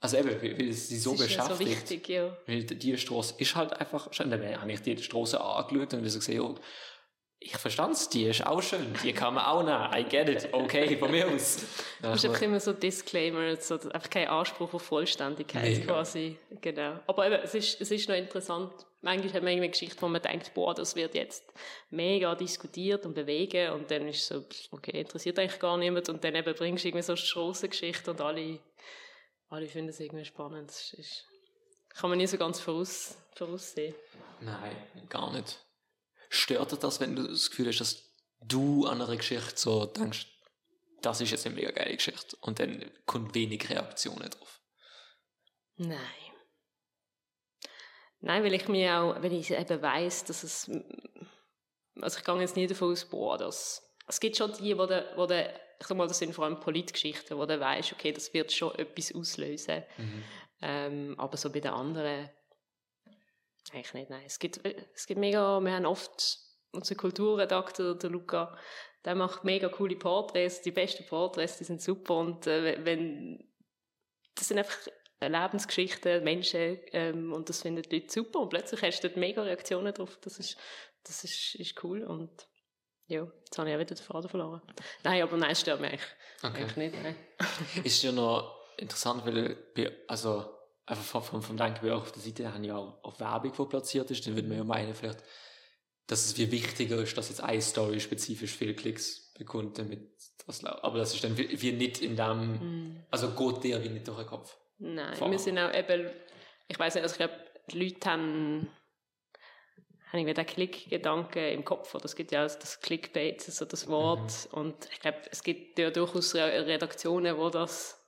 [0.01, 1.59] also eben, weil es sie so das beschäftigt.
[1.59, 2.37] So wichtig, ja.
[2.47, 6.19] Weil die Straße ist halt einfach, schon, dann habe ich die Straße angeschaut und so
[6.19, 6.57] gesehen, oh,
[7.45, 10.53] ich verstand es, die ist auch schön, die kann man auch nehmen, I get it,
[10.53, 11.65] okay, von mir aus.
[12.01, 15.85] Du hast einfach immer so Disclaimer, so, einfach kein Anspruch auf Vollständigkeit Mega.
[15.87, 17.01] quasi, genau.
[17.07, 20.23] Aber eben, es ist, es ist noch interessant, manchmal hat man eine Geschichte, wo man
[20.23, 21.45] denkt, boah, das wird jetzt
[21.91, 26.35] mega diskutiert und bewegen und dann ist so, okay, interessiert eigentlich gar niemand und dann
[26.35, 28.61] eben bringst du irgendwie so eine Strassengeschichte und alle
[29.53, 30.71] alle finden es irgendwie spannend.
[30.71, 31.27] Das ist,
[31.91, 33.95] kann man nie so ganz voraus, voraussehen.
[34.41, 34.75] Nein,
[35.11, 35.59] gar nicht.
[36.35, 40.27] Stört dich das, wenn du das Gefühl hast, dass du an einer Geschichte so denkst,
[41.03, 44.63] das ist jetzt eine mega geile Geschichte und dann kommt wenig Reaktionen drauf?
[45.77, 45.99] Nein.
[48.21, 50.71] Nein, weil ich mir auch, wenn ich eben weiss, dass es,
[52.01, 55.13] also ich gehe jetzt nie davon aus, boah, das, es gibt schon die, wo der,
[55.17, 58.33] wo der, ich sag mal, das sind vor allem Politgeschichten, wo du weißt, okay, das
[58.33, 59.83] wird schon etwas auslösen.
[59.99, 60.25] Mhm.
[60.63, 62.31] Ähm, aber so bei den anderen,
[63.73, 64.23] eigentlich nicht, nein.
[64.27, 64.61] Es gibt,
[64.95, 66.39] es gibt mega, wir haben oft,
[66.73, 68.57] unser Kulturredakteur, der Luca,
[69.05, 73.49] der macht mega coole Porträts, die besten Porträts, die sind super und äh, wenn,
[74.35, 74.77] das sind einfach
[75.21, 79.43] Lebensgeschichten, Menschen ähm, und das finden die Leute super und plötzlich hast du dort mega
[79.43, 80.57] Reaktionen drauf, das ist,
[81.05, 82.49] das ist, ist cool und
[83.07, 84.63] ja, jetzt habe ich auch wieder den Faden verloren.
[85.05, 86.07] Nein, aber nein, es stört mich eigentlich,
[86.45, 86.63] Okay.
[86.63, 87.17] eigentlich nicht, nein.
[87.85, 90.47] Ist ja noch interessant, weil, bei- also,
[90.87, 93.65] einfach vom, vom, vom Denken, auch auf der Seite haben ja auch, auch Werbung, die
[93.67, 95.23] platziert ist, dann würde man ja meinen, vielleicht,
[96.07, 100.11] dass es viel wichtiger ist, dass jetzt eine Story spezifisch viele Klicks bekommt, damit
[100.47, 103.07] das Aber das ist dann wie, wie nicht in dem, Mm.
[103.11, 104.57] also geht dir wie nicht durch den Kopf.
[104.79, 105.31] Nein, Voll.
[105.31, 106.11] wir sind auch eben,
[106.67, 107.35] ich weiß nicht, also ich glaube,
[107.71, 108.69] die Leute haben,
[110.11, 113.87] haben irgendwie den Klickgedanken im Kopf, oder es gibt ja auch das Clickbait, also das
[113.87, 118.02] Wort, und ich glaube, es gibt ja durchaus Re- Redaktionen, wo das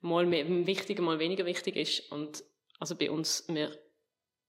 [0.00, 2.42] mal mehr, wichtiger, mal weniger wichtig ist, und
[2.78, 3.70] also bei uns, wir,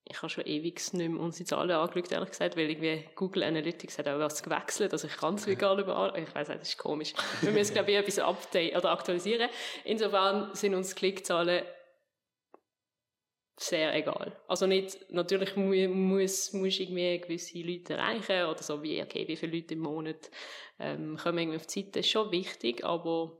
[0.05, 3.99] ich habe schon ewig nicht mehr unsere Zahlen angeschaut, ehrlich gesagt, weil irgendwie Google Analytics
[3.99, 6.77] hat auch was gewechselt, also ich kann es nicht mehr, ich weiß nicht, das ist
[6.77, 7.13] komisch.
[7.41, 9.49] Wir müssen, glaube ich, etwas update oder aktualisieren.
[9.83, 11.63] Insofern sind uns Klickzahlen
[13.57, 14.35] sehr egal.
[14.47, 19.35] Also nicht, natürlich mu muss, muss irgendwie gewisse Leute erreichen oder so wie, okay, wie
[19.35, 20.31] viele Leute im Monat
[20.79, 23.37] ähm, kommen irgendwie auf die Seite, ist schon wichtig, aber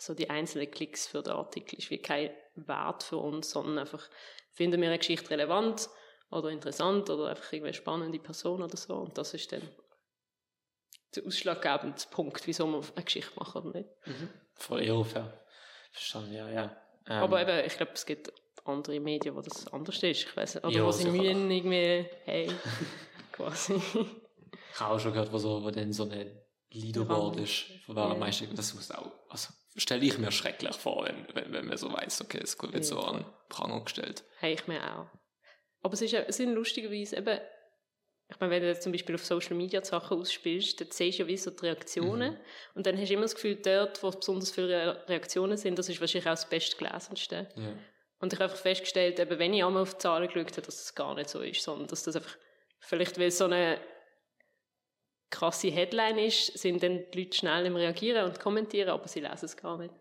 [0.00, 4.08] so die einzelnen Klicks für den Artikel ist wie kein Wert für uns, sondern einfach
[4.50, 5.88] finden wir eine Geschichte relevant
[6.30, 9.62] oder interessant oder einfach irgendwie eine spannende Person oder so und das ist dann
[11.14, 13.88] der ausschlaggebende Punkt, wieso wir eine Geschichte machen oder nicht.
[14.54, 15.44] Voll eher fair.
[15.92, 16.76] Verstanden, ja, ja.
[17.08, 18.32] Ähm, Aber eben, ich glaube, es gibt
[18.64, 20.04] andere Medien, wo das anders ist.
[20.04, 20.64] Ich weiß nicht.
[20.64, 22.48] Oder Ja, wo sie mühen irgendwie, hey,
[23.32, 23.74] quasi.
[23.74, 28.04] Ich habe auch schon gehört, wo, so, wo dann so eine Leaderboard ist, von wer
[28.04, 28.10] Ja.
[28.12, 31.76] am meisten, das muss auch, also stelle ich mir schrecklich vor, wenn, wenn, wenn man
[31.76, 34.24] so weiß, okay, es wird so an Pranger gestellt.
[34.38, 35.06] Hey, ich mir auch.
[35.82, 37.38] Aber es, ist, ja- es sind lustigerweise eben,
[38.28, 41.18] ich meine, wenn du jetzt zum Beispiel auf Social Media die Sachen ausspielst, dann siehst
[41.18, 42.38] du ja wie so die Reaktionen.
[42.74, 45.88] Und dann hast du immer das Gefühl, dort, wo besonders viele Re- Reaktionen sind, das
[45.88, 47.48] ist wahrscheinlich auch das bestgelesenste.
[47.56, 47.72] Ja.
[48.20, 50.76] Und ich habe einfach festgestellt, eben, wenn ich einmal auf die Zahlen geschaut habe, dass
[50.76, 52.36] das gar nicht so ist, sondern dass das einfach,
[52.80, 53.80] vielleicht weil es so eine
[55.30, 59.44] krasse Headline ist, sind dann die Leute schnell im Reagieren und Kommentieren, aber sie lesen
[59.44, 59.94] es gar nicht.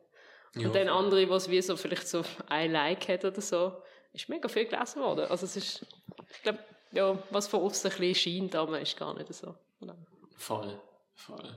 [0.56, 3.74] Ja, und dann andere, die es wie so vielleicht so ein Like hat oder so,
[4.14, 5.26] ist mega viel gelesen worden.
[5.30, 5.86] Also es ist,
[6.32, 6.60] ich glaube,
[6.92, 9.56] ja, was von außen ein bisschen scheint, aber ist gar nicht so.
[10.38, 10.80] Voll,
[11.16, 11.56] voll.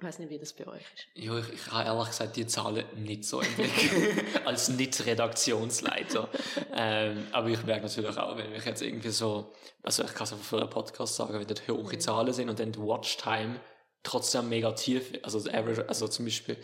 [0.00, 1.08] Ich weiß nicht, wie das bei euch ist.
[1.12, 4.24] Ja, ich, ich habe ehrlich gesagt die Zahlen nicht so im Blick.
[4.46, 6.26] Als Nicht-Redaktionsleiter.
[6.72, 10.32] ähm, aber ich merke natürlich auch, wenn ich jetzt irgendwie so, also ich kann es
[10.32, 13.60] einfach für einen Podcast sagen, wenn dort hohe Zahlen sind und dann die Watchtime
[14.02, 16.56] trotzdem mega tief, also das Average, also zum Beispiel,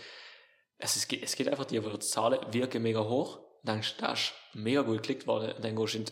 [0.79, 4.21] es, ist, es geht einfach die, wo die Zahlen wirken mega hoch, dann denkst das
[4.21, 6.05] ist mega gut geklickt worden, und dann gehst du in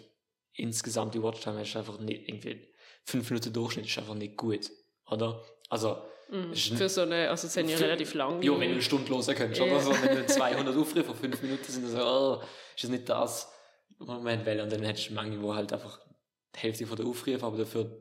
[0.57, 2.69] insgesamt die Watchtime, du einfach nicht, irgendwie,
[3.05, 4.71] fünf Minuten Durchschnitt ist einfach nicht gut,
[5.07, 5.43] oder?
[5.71, 6.55] Also, Mhm.
[6.55, 8.43] Für so eine, also sind ja relativ lang.
[8.43, 9.67] ja, wenn du eine Stunde hören kannst, Ja.
[9.67, 12.43] oder so, wenn du 200 Aufrufe von 5 Minuten sind, so, oh,
[12.75, 13.51] ist das nicht das,
[13.99, 14.61] wir wollen?
[14.61, 16.01] Und dann hättest du manche, wo halt einfach
[16.55, 18.01] die Hälfte von der Aufrufe, aber dafür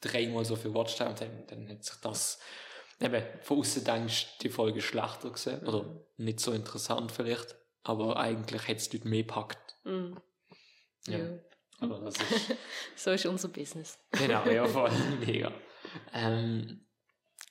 [0.00, 2.38] dreimal so viel Watchtime, dann, dann hat sich das,
[3.00, 8.16] eben, von außen denkst du, die Folge schlechter gesehen, oder nicht so interessant vielleicht, aber
[8.16, 9.76] eigentlich hätte es dort mehr gepackt.
[9.84, 10.16] Mhm.
[11.08, 11.18] Ja.
[11.18, 11.24] Ja.
[11.80, 12.56] Aber das ist,
[12.96, 13.98] So ist unser Business.
[14.12, 14.90] Genau, ja, voll.
[15.26, 15.50] Mega.
[16.14, 16.86] Ähm,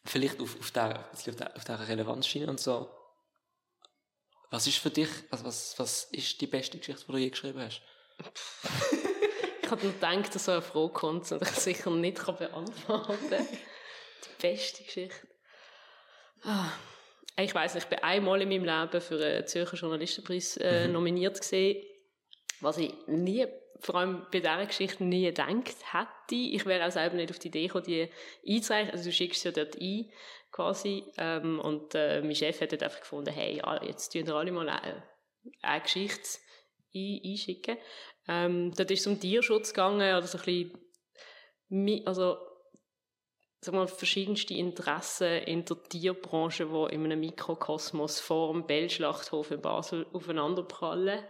[0.06, 2.90] vielleicht auf, auf, der, auf, der, auf der Relevanzschiene und so.
[4.50, 7.62] Was ist für dich, also was, was ist die beste Geschichte, die du je geschrieben
[7.62, 7.82] hast?
[9.64, 13.30] Ich habe nur gedacht, dass so eine Frage kommt und ich sicher nicht kann beantworten
[13.30, 13.48] kann.
[13.48, 15.28] Die beste Geschichte.
[16.44, 16.72] Ah.
[17.38, 20.94] Ich weiß nicht, ich bin einmal in meinem Leben für einen Zürcher Journalistenpreis äh, Mhm.
[20.94, 21.82] nominiert gesehen,
[22.62, 23.48] was ich nie,
[23.80, 26.36] vor allem bei dieser Geschichte nie gedacht hätte.
[26.36, 28.10] Ich wäre auch selber nicht auf die Idee gekommen, die
[28.48, 28.92] einzureichen.
[28.92, 30.12] Also du schickst ja dort ein,
[30.52, 31.04] quasi.
[31.18, 34.52] Ähm, und äh, mein Chef hat dort einfach gefunden, hey, ja, jetzt tun wir alle
[34.52, 35.04] mal eine,
[35.62, 36.40] eine Geschichte
[36.94, 37.78] ein, einschicken.
[38.28, 40.72] Ähm, dort ist es um Tierschutz gegangen, oder so ein
[41.70, 42.38] bisschen, also,
[43.62, 49.62] sag mal, verschiedenste Interessen in der Tierbranche, die in einem Mikrokosmos vor dem Bellschlachthof in
[49.62, 51.24] Basel aufeinanderprallen.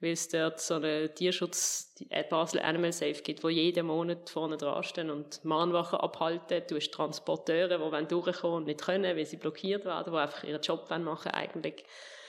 [0.00, 4.56] Weil es dort so einen Tierschutz, die Basel Animal Safe gibt, wo jeden Monat vorne
[4.56, 6.62] dran stehen und Mahnwachen abhalten.
[6.68, 10.44] Du hast Transporteure, die wollen durchkommen und nicht können, weil sie blockiert werden, die einfach
[10.44, 11.84] ihren Job machen eigentlich.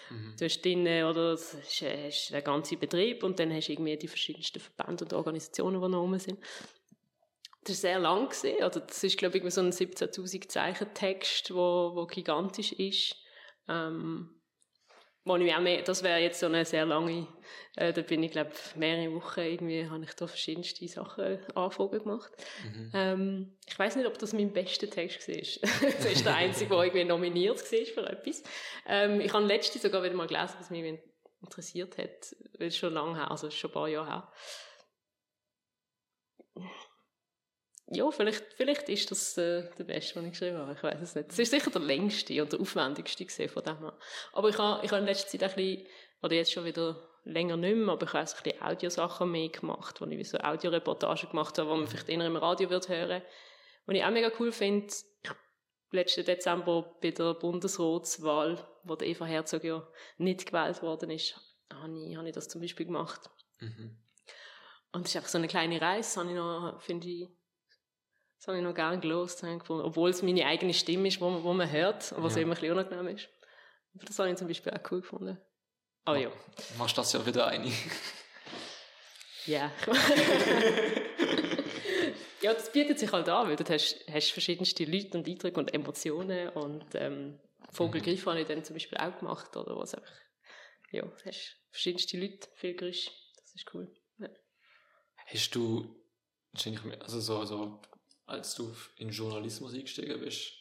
[0.09, 0.35] Mhm.
[0.37, 3.97] Du hast drinnen, oder, das ist, hast den ganzen Betrieb und dann hast du irgendwie
[3.97, 6.39] die verschiedensten Verbände und Organisationen, die noch rum sind.
[7.63, 11.53] Das war sehr lang, gewesen, oder das ist, glaube ich, so ein 17'000 Zeichen Text,
[11.53, 13.15] wo, wo gigantisch ist.
[13.67, 14.34] Ähm,
[15.25, 17.27] wo ich auch mehr, das wäre jetzt so eine sehr lange,
[17.75, 22.31] äh, da bin ich glaube mehrere Wochen irgendwie, habe ich da verschiedenste Sachen Anfragen gemacht.
[22.63, 22.91] Mhm.
[22.93, 25.35] Ähm, ich weiß nicht, ob das mein bester Text war.
[25.81, 28.43] das ist der einzige, der irgendwie nominiert war für etwas.
[28.87, 30.99] Ähm, ich habe letztens sogar wieder mal gelesen, was mich
[31.41, 34.31] interessiert hat, weil es schon lange her, also schon ein paar Jahre her
[37.87, 40.73] ja, vielleicht, vielleicht ist das äh, der beste, den ich geschrieben habe.
[40.73, 41.31] Ich weiß es nicht.
[41.31, 43.97] Es ist sicher der längste und der aufwendigste gesehen von dem her.
[44.33, 45.87] Aber ich habe, ich habe in letzter Zeit ein bisschen,
[46.21, 50.01] oder jetzt schon wieder länger nicht mehr, aber ich habe ein bisschen Audiosachen mehr gemacht,
[50.01, 53.21] wo ich so Audioreportagen gemacht habe, wo man vielleicht eher im Radio wird hören.
[53.85, 54.87] Und ich auch mega cool finde,
[55.91, 61.39] letzten Dezember bei der Bundesratswahl, wo der Eva Herzog ja nicht gewählt worden ist,
[61.71, 63.29] habe ich, habe ich das zum Beispiel gemacht.
[63.59, 63.97] Mhm.
[64.91, 67.29] Und es ist einfach so eine kleine Reise, habe ich noch, finde ich,
[68.45, 71.51] das habe ich noch gerne gelost, obwohl es meine eigene Stimme ist, wo man, wo
[71.51, 72.43] man hört, was ja.
[72.43, 73.27] immer ein bisschen unangenehm ist.
[73.95, 75.39] Aber das habe ich zum Beispiel auch cool gefunden.
[76.03, 76.29] Aber ja.
[76.77, 77.65] Machst das ja wieder ein.
[79.47, 79.71] Ja.
[82.43, 85.73] ja, das bietet sich halt an, weil du hast, hast verschiedenste Leute und Eindrücke und
[85.73, 87.39] Emotionen und ähm,
[87.71, 88.29] Vogelgriff mhm.
[88.29, 90.13] habe ich dann zum Beispiel auch gemacht oder was einfach,
[90.91, 93.91] ja, du hast verschiedenste Leute, viel Geräusch, das ist cool.
[94.19, 94.29] Ja.
[95.25, 95.95] Hast du,
[97.01, 97.81] also so, so
[98.25, 100.53] als du in Journalismus eingestiegen bist,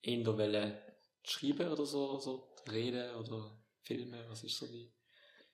[0.00, 0.82] in der Welle
[1.24, 4.92] schreiben oder so, so reden oder Filme, was ist so die?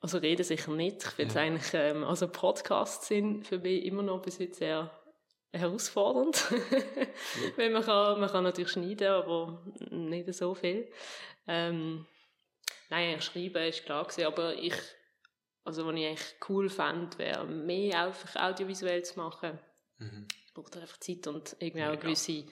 [0.00, 1.02] Also reden sicher nicht.
[1.04, 1.42] Ich finde es ja.
[1.42, 4.90] eigentlich, ähm, also Podcasts sind für mich immer noch bis heute sehr
[5.52, 6.44] herausfordernd.
[6.50, 7.06] ja.
[7.56, 10.90] Weil man kann, man kann natürlich schneiden, aber nicht so viel.
[11.46, 12.06] Ähm,
[12.90, 14.74] nein, schreiben ist klar gewesen, aber ich,
[15.64, 19.58] also was ich echt cool fände, wäre mehr einfach audiovisuell zu machen.
[19.98, 20.28] Mhm
[20.62, 22.44] braucht einfach Zeit und irgendwie auch eine gewisse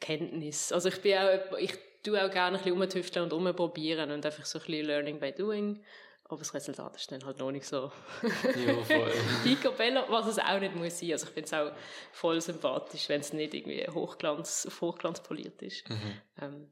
[0.00, 0.72] Kenntnis.
[0.72, 4.44] Also ich bin auch, ich tue auch gerne ein bisschen rumtüfteln und rumprobieren und einfach
[4.44, 5.82] so ein bisschen Learning by Doing.
[6.24, 7.90] Aber das Resultat ist dann halt noch nicht so
[8.22, 9.12] ja, voll.
[9.42, 11.12] picobello, was es auch nicht muss sein.
[11.12, 11.72] Also ich finde es auch
[12.12, 15.88] voll sympathisch, wenn es nicht irgendwie Hochglanz, auf Hochglanz poliert ist.
[15.90, 16.20] Mhm.
[16.40, 16.70] Ähm,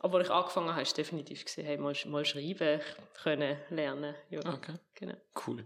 [0.00, 2.82] aber als ich angefangen habe, du definitiv gesehen, hey, mal, mal schreiben
[3.22, 4.14] können, lernen.
[4.28, 4.74] Ja, okay.
[4.94, 5.16] Genau.
[5.46, 5.64] Cool.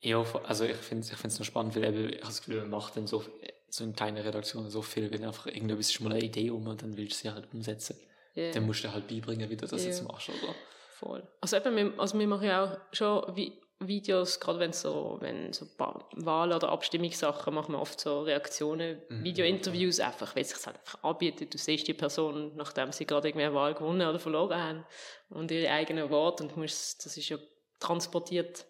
[0.00, 2.70] Ja, also ich finde es ich noch spannend, weil eben, ich habe das Gefühl, man
[2.70, 3.24] macht dann so,
[3.68, 6.82] so in kleinen Redaktionen so viel, wenn einfach irgendetwas ist mal eine Idee um und
[6.82, 7.96] dann willst du sie halt umsetzen.
[8.36, 8.52] Yeah.
[8.52, 9.90] Dann musst du halt beibringen, wie du das yeah.
[9.90, 10.54] jetzt machst, oder?
[10.90, 11.26] Voll.
[11.40, 15.52] Also eben, wir, also wir machen ja auch schon wie Videos, gerade wenn so, wenn
[15.52, 19.24] so Wahl- oder Abstimmungssachen machen wir oft so Reaktionen, mhm.
[19.24, 21.54] Video-Interviews einfach, weil es sich halt einfach anbietet.
[21.54, 24.84] Du siehst die Person, nachdem sie gerade irgendwie eine Wahl gewonnen oder verloren haben
[25.30, 27.38] und ihre eigenen Worte und musst, das ist ja
[27.78, 28.64] transportiert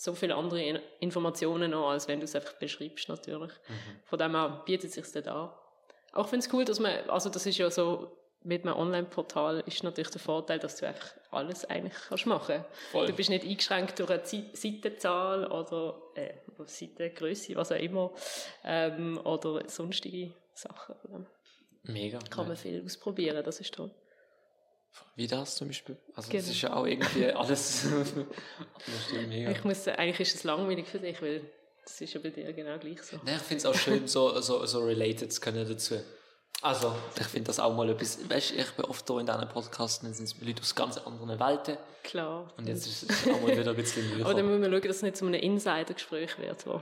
[0.00, 3.50] so viele andere Informationen an, als wenn du es einfach beschreibst, natürlich.
[3.50, 4.00] Mhm.
[4.06, 5.50] Von dem her bietet es sich das an.
[6.12, 9.84] Auch finde es cool, dass man, also das ist ja so, mit einem Online-Portal ist
[9.84, 13.10] natürlich der Vorteil, dass du einfach alles eigentlich kannst machen kannst.
[13.10, 16.32] Du bist nicht eingeschränkt durch eine Seitenzahl oder äh,
[16.64, 18.10] Seitengröße, was auch immer,
[18.64, 21.26] ähm, oder sonstige Sachen.
[21.82, 22.18] Mega.
[22.30, 23.90] Kann man viel ausprobieren, das ist toll.
[25.16, 25.96] Wie das zum Beispiel?
[26.14, 26.42] Also genau.
[26.42, 27.86] das ist ja auch irgendwie alles.
[29.52, 31.42] Ich muss, eigentlich ist es langweilig für dich, weil
[31.84, 33.16] das ist ja bei dir genau gleich so.
[33.24, 35.96] Nein, ich finde es auch schön, so, so, so related zu können dazu.
[36.62, 40.00] Also, ich finde das auch mal etwas, weißt ich bin oft hier in diesen Podcasts,
[40.00, 41.78] dann sind es Leute aus ganz anderen Welten.
[42.02, 42.52] Klar.
[42.56, 44.26] Und jetzt ist es auch mal wieder ein bisschen näher.
[44.26, 46.80] Oder müssen wir schauen, dass es nicht zu einem Insider-Gespräch wird, wo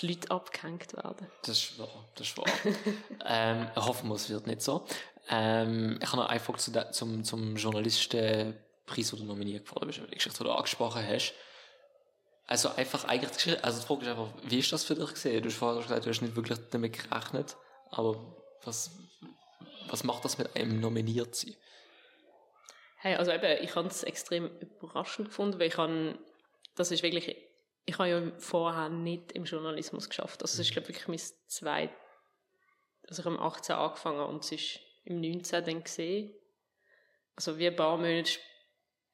[0.00, 1.26] die Leute abgehängt werden.
[1.42, 2.46] Das ist wahr, das ist wahr.
[3.26, 4.86] ähm, hoffen wir, es wird nicht so.
[5.28, 9.86] Ähm, ich habe noch eine Frage zu de, zum, zum Journalistenpreis, den du nominiert gefallen
[9.86, 11.34] bist, Geschichte, die du angesprochen hast.
[12.46, 15.42] Also einfach eigentlich, also die Frage ist einfach, wie ist das für dich gesehen?
[15.42, 17.56] Du hast vorher gesagt, du hast nicht wirklich damit gerechnet,
[17.90, 18.92] aber was,
[19.88, 21.56] was macht das mit einem nominiert sein?
[22.98, 26.18] Hey, also eben, ich habe es extrem überraschend gefunden, weil ich habe,
[26.76, 27.36] das ist wirklich,
[27.86, 30.42] ich habe ja vorher nicht im Journalismus geschafft.
[30.42, 31.96] Also es ist, glaube ich, wirklich mein zweites,
[33.08, 35.64] also ich habe 18 angefangen und es ist im 19.
[35.64, 36.34] dann gesehen.
[37.36, 38.40] Also wie ein paar Monate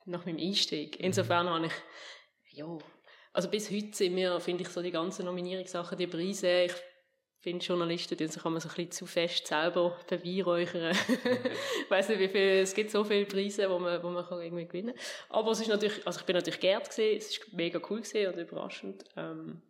[0.07, 0.99] nach meinem Einstieg.
[0.99, 1.05] Mhm.
[1.05, 2.79] Insofern habe ich, ja,
[3.35, 6.73] also bis heute sind mir, finde ich, so die ganzen Nominierungssachen, die Preise, ich
[7.43, 10.97] finde, Journalisten tun sich immer so ein bisschen zu fest selber beweihräuchern.
[11.09, 14.41] ich weiss nicht, wie viel, es gibt so viele Preise, wo man, wo man kann
[14.41, 15.39] irgendwie gewinnen kann.
[15.41, 18.33] Aber es ist natürlich, also ich bin natürlich geehrt gewesen, es ist mega cool gewesen
[18.33, 19.05] und überraschend.
[19.17, 19.61] Ähm,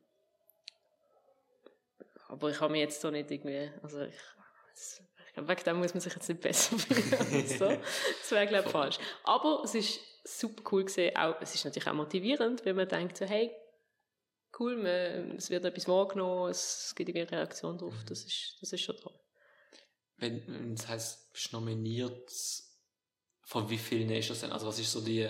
[2.28, 4.14] aber ich habe mich jetzt da nicht irgendwie, also ich,
[5.35, 7.46] glaube, wegen dem muss man sich jetzt nicht besser fühlen.
[7.46, 7.68] so.
[7.68, 8.98] Das wäre, glaube ich, falsch.
[9.24, 13.16] Aber es ist super cool gewesen, auch, es ist natürlich auch motivierend, wenn man denkt
[13.16, 13.50] so, hey,
[14.58, 18.06] cool, man, es wird etwas wahrgenommen, es gibt eine Reaktion drauf, Mhm.
[18.06, 19.18] das ist, das ist schon toll.
[20.16, 22.30] Wenn, das heisst, du bist nominiert,
[23.44, 24.52] von wie vielen ist das denn?
[24.52, 25.28] Also was ist so die,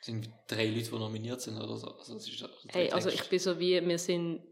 [0.00, 1.88] sind drei Leute, die nominiert sind oder so?
[1.88, 4.42] Also, das ist, oder Hey, also ich bin so wie, wir sind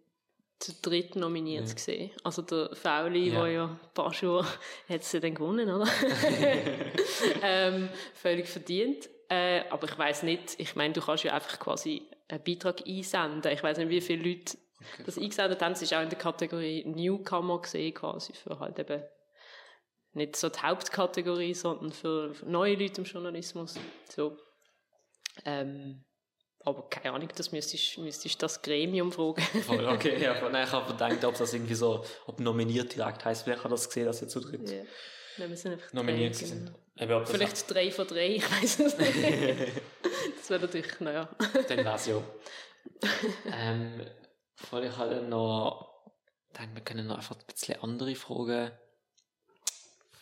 [0.59, 1.75] zu dritt nominiert Ja.
[1.75, 2.11] gesehen.
[2.23, 3.43] Also der Fauli, Ja.
[3.43, 4.47] der ja ein paar Schuhe
[4.89, 5.87] hat sie dann gewonnen, oder?
[7.43, 9.09] ähm, völlig verdient.
[9.29, 13.53] Äh, aber ich weiß nicht, ich meine, du kannst ja einfach quasi einen Beitrag einsenden.
[13.53, 14.57] Ich weiß nicht, wie viele Leute
[14.93, 15.03] Okay.
[15.07, 15.73] das eingesendet haben.
[15.73, 19.03] Es ist auch in der Kategorie Newcomer gesehen, quasi für halt eben
[20.13, 23.75] nicht so die Hauptkategorie, sondern für, für neue Leute im Journalismus.
[24.09, 24.37] So.
[25.45, 26.05] Ähm,
[26.61, 29.43] aber keine Ahnung, das müsstest, müsstest das Gremium fragen.
[29.67, 30.53] Voll, okay, ja, voll.
[30.53, 33.89] Nein, ich habe gedacht, ob das irgendwie so, ob nominiert direkt heisst, wer hat das
[33.89, 34.83] gesehen, dass ihr zu dritt ja.
[35.37, 36.73] Nein, wir sind nominiert sind.
[36.97, 39.15] Das Vielleicht drei von drei, ich weiß es nicht.
[40.37, 41.29] das wäre natürlich, naja.
[41.69, 42.23] Dann wär's ja.
[43.47, 44.07] ähm,
[44.55, 46.05] voll, ich hatte noch,
[46.57, 48.71] denke, wir können noch einfach ein bisschen andere Fragen.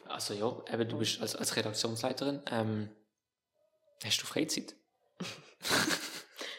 [0.08, 2.90] Also ja, eben, du bist als, als Redaktionsleiterin, ähm,
[4.02, 4.74] hast du Freizeit?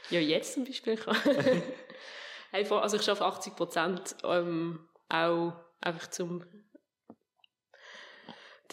[0.09, 0.99] Ja, jetzt zum Beispiel.
[2.51, 6.45] also ich arbeite 80 Prozent ähm, auch einfach zum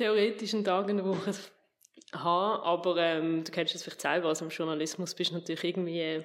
[0.00, 1.32] theoretischen Tag in der Woche
[2.12, 6.00] haben, aber ähm, du kennst es vielleicht selber, also im Journalismus bist du natürlich irgendwie,
[6.00, 6.24] äh,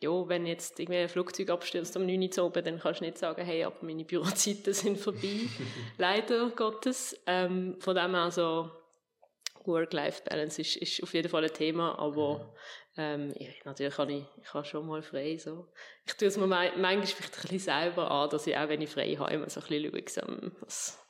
[0.00, 3.18] ja, wenn jetzt irgendwie ein Flugzeug abstürzt am 9 Uhr oben, dann kannst du nicht
[3.18, 5.48] sagen, hey, aber meine Bürozeiten sind vorbei,
[5.98, 7.18] leider Gottes.
[7.26, 8.70] Ähm, von dem her so,
[9.64, 12.54] Work-Life-Balance ist, ist auf jeden Fall ein Thema, aber
[12.96, 15.38] ähm, ich, natürlich kann ich, ich habe schon mal frei.
[15.38, 15.68] So.
[16.06, 18.90] Ich tue es mir manchmal vielleicht ein bisschen selber an, dass ich auch, wenn ich
[18.90, 21.03] frei habe, immer so ein bisschen schaue, so, was,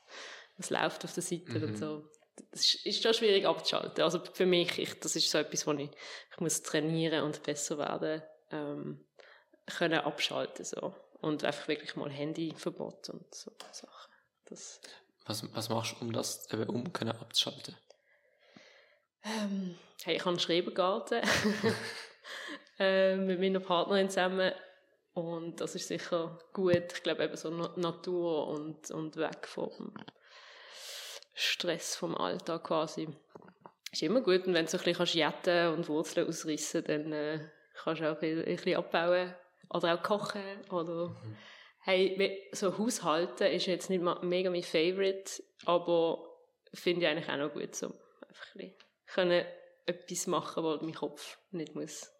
[0.57, 2.09] was läuft auf der Seite und so.
[2.51, 4.03] Das ist, ist schon schwierig abzuschalten.
[4.03, 5.89] Also für mich, ich, das ist so etwas, wo ich,
[6.31, 9.05] ich muss trainieren und besser werden, ähm,
[9.65, 10.93] können abschalten so.
[11.21, 14.11] Und einfach wirklich mal Handyverbot und so Sachen.
[14.45, 14.79] Das,
[15.25, 17.75] Was, was machst du, um das eben um können abzuschalten?
[19.23, 21.21] Ähm, hey, ich habe einen Schrebergarten
[22.79, 24.51] äh, mit meiner Partnerin zusammen
[25.13, 26.93] und das ist sicher gut.
[26.93, 29.93] Ich glaube eben so Na Natur und, und weg vom
[31.35, 33.07] Stress vom Alltag quasi.
[33.91, 37.39] Ist immer gut und wenn du so ein bisschen jetten und Wurzeln ausrissen, dann äh,
[37.75, 39.33] kannst du auch ein bisschen abbauen
[39.69, 41.15] oder auch kochen oder
[41.81, 46.25] hey, we- so Haushalten ist jetzt nicht mega mein Favorite, aber
[46.73, 48.73] finde ich eigentlich auch noch gut so einfach ein bisschen
[49.07, 49.45] können
[49.85, 52.11] etwas machen, wo mein Kopf nicht muss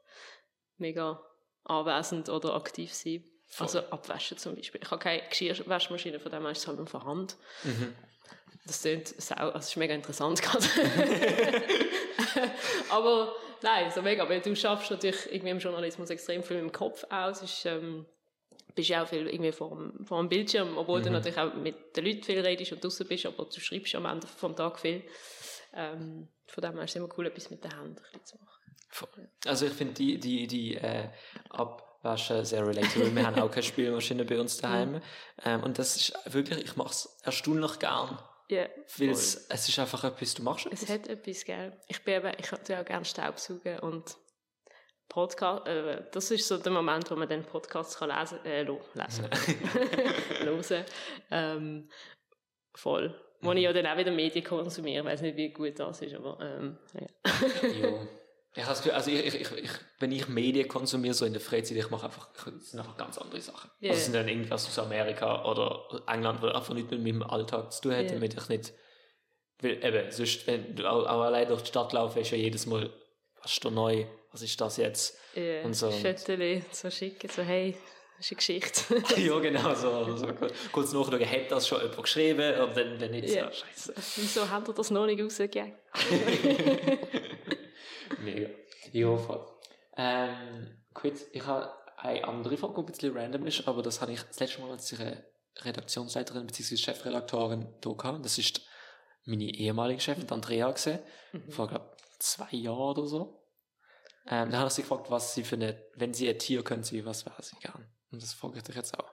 [0.78, 1.22] mega
[1.64, 3.24] anwesend oder aktiv sein.
[3.48, 3.66] Voll.
[3.66, 4.82] Also abwaschen zum Beispiel.
[4.84, 7.38] Ich habe keine Geschirrwaschmaschine, von dem her ist es halt nur von Hand.
[7.64, 7.96] Mhm.
[8.66, 10.66] Das klingt sau, also ist mega interessant gerade.
[12.90, 17.06] aber nein, so mega, weil du schaffst natürlich irgendwie im Journalismus extrem viel dem Kopf
[17.10, 17.44] aus.
[17.44, 18.06] Ist, ähm,
[18.74, 21.96] bist ja auch viel irgendwie vor dem, vor dem Bildschirm, obwohl du natürlich auch mit
[21.96, 25.04] den Leuten viel redest und draußen bist, aber du schreibst am Ende vom Tag viel.
[25.74, 28.56] Ähm, von dem her ist es immer cool, etwas mit den Händen zu machen.
[29.46, 31.10] Also ich finde die, die, die äh,
[31.50, 33.14] Abwaschen sehr relatable.
[33.14, 35.02] Wir haben auch keine Spülmaschine bei uns daheim.
[35.44, 38.18] Ähm, und das ist wirklich, ich mache es erstaunlich gern.
[38.48, 40.90] Ja, Weil es, es ist einfach etwas, du machst Es etwas.
[40.96, 41.74] hat etwas, gell.
[41.88, 44.18] Ich bin eben, ich tue auch gerne Staubsaugen und
[45.10, 48.82] Podcast, äh, das ist so der Moment, wo man dann Podcasts kann lesen, äh, lo,
[48.94, 49.30] lesen,
[50.42, 50.86] hören.
[51.32, 51.90] Ähm,
[52.76, 53.20] voll.
[53.42, 55.00] Wo ich ja dann auch wieder Medien konsumiere.
[55.00, 57.08] Ich weiß nicht, wie gut das ist, aber ähm, ja.
[58.72, 61.90] Ich habe also ich, ich, ich, wenn ich Medien konsumiere, so in der Freizeit, ich
[61.90, 63.70] mache einfach, ich, sind einfach ganz andere Sachen.
[63.80, 63.90] Ja.
[63.92, 67.72] Also es sind dann irgendwas aus Amerika oder England, wo einfach nicht mit meinem Alltag
[67.72, 68.14] zu tun hat, Ja.
[68.14, 68.74] damit ich nicht,
[69.62, 72.66] weil eben, sonst, wenn du auch, auch allein durch die Stadt laufst, ist ja jedes
[72.66, 72.92] Mal,
[73.42, 75.18] was ist da neu, was ist das jetzt?
[75.36, 75.92] Äh, Und so.
[75.92, 77.76] Schötteli so schicken, so hey,
[78.18, 79.04] das ist eine Geschichte.
[79.22, 80.28] ja, genau, so, so
[80.72, 82.60] kurz- nachschauen, hat das schon jemand geschrieben?
[82.62, 83.52] Und wenn, wenn nicht, Ja.
[83.52, 83.94] so, scheiße.
[84.16, 85.74] Wieso hat er das noch nicht rausgegeben?
[88.20, 88.50] Mega.
[88.92, 89.46] Ja, voll.
[89.98, 94.12] Ähm, kurz, ich habe eine andere Frage, die ein bisschen random ist, aber das habe
[94.12, 95.24] ich das letzte Mal als ihre
[95.58, 96.78] Redaktionsleiterin bzw.
[96.78, 98.26] Chefredaktorin da gehabt.
[98.26, 98.62] Das ist
[99.26, 101.00] meine ehemalige Chefin, die Andrea, gesehen,
[101.50, 103.42] vor, glaube zwei Jahren oder so.
[104.28, 106.84] Ähm, da habe ich sie gefragt, was sie für eine, wenn sie ein Tier können,
[106.84, 107.88] sie, was wäre sie gern?
[108.12, 109.12] Und das frage ich dich jetzt auch.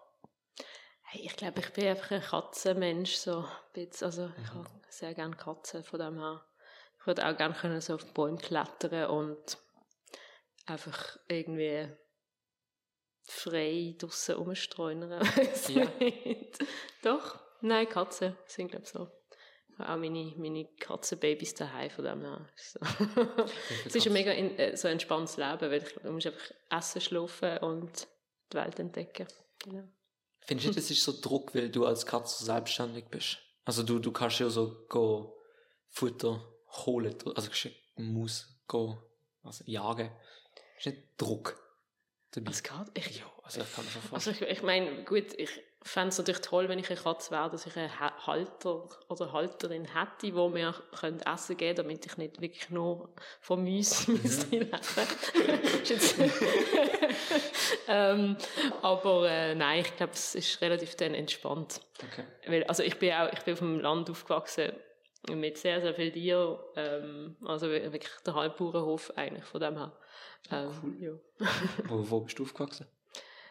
[1.02, 3.16] Hey, ich glaube, ich bin einfach ein Katzenmensch.
[3.16, 4.06] So ein bisschen.
[4.06, 6.42] Also, ich habe sehr gerne Katzen von dem her.
[7.02, 9.58] Ich würde auch gerne können so auf Bäume klettern und
[10.66, 11.88] einfach irgendwie
[13.24, 15.28] frei draussen rumstreunern.
[15.68, 15.90] Ja.
[15.98, 16.58] nicht.
[17.02, 19.08] Doch, nein, Katzen sind, glaube ich, so.
[19.68, 22.48] Ich habe auch meine, meine Katzenbabys daheim von dem her.
[22.54, 22.78] So.
[23.84, 27.00] es ist ein mega in, äh, so entspanntes Leben, weil ich, du musst einfach essen,
[27.00, 28.06] schlafen und
[28.52, 29.26] die Welt entdecken.
[29.72, 29.82] Ja.
[30.38, 33.38] Findest du das ist so Druck, weil du als Katze so selbstständig bist?
[33.64, 35.36] Also du, du kannst ja so go
[35.88, 38.98] Futter holen, also kannst ja Maus go
[39.44, 40.10] also jagen.
[40.78, 41.56] Ist nicht Druck
[42.32, 42.50] dabei?
[42.50, 42.72] Was geht?
[42.94, 45.50] Ich, Ja, also ich kann mir schon Also ich, ich meine, gut, ich
[45.82, 49.32] fände es natürlich toll, wenn ich eine Katze wäre, dass ich einen Ha- Halter oder
[49.32, 50.74] Halterin hätte, wo mir
[51.26, 54.70] Essen geben damit ich nicht wirklich nur von Mäusen müsste leben
[55.82, 56.14] Ist
[57.88, 58.36] ähm,
[58.82, 61.80] Aber äh, nein, ich glaube, es ist relativ dann entspannt.
[62.12, 62.24] Okay.
[62.46, 64.72] Weil, also ich bin auch ich bin auf dem Land aufgewachsen
[65.30, 66.58] mit sehr, sehr viel Tier.
[66.76, 69.92] Ähm, also wirklich der Halbbauernhof eigentlich von dem her.
[70.50, 71.12] Ähm, ja.
[71.88, 72.86] Wo, wo bist du aufgewachsen?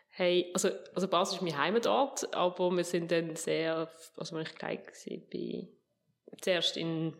[0.09, 4.55] Hey, also, also Basel ist mein Heimatort, aber wir sind dann sehr, also wenn ich
[4.55, 5.69] klein war, bin
[6.41, 7.15] zuerst in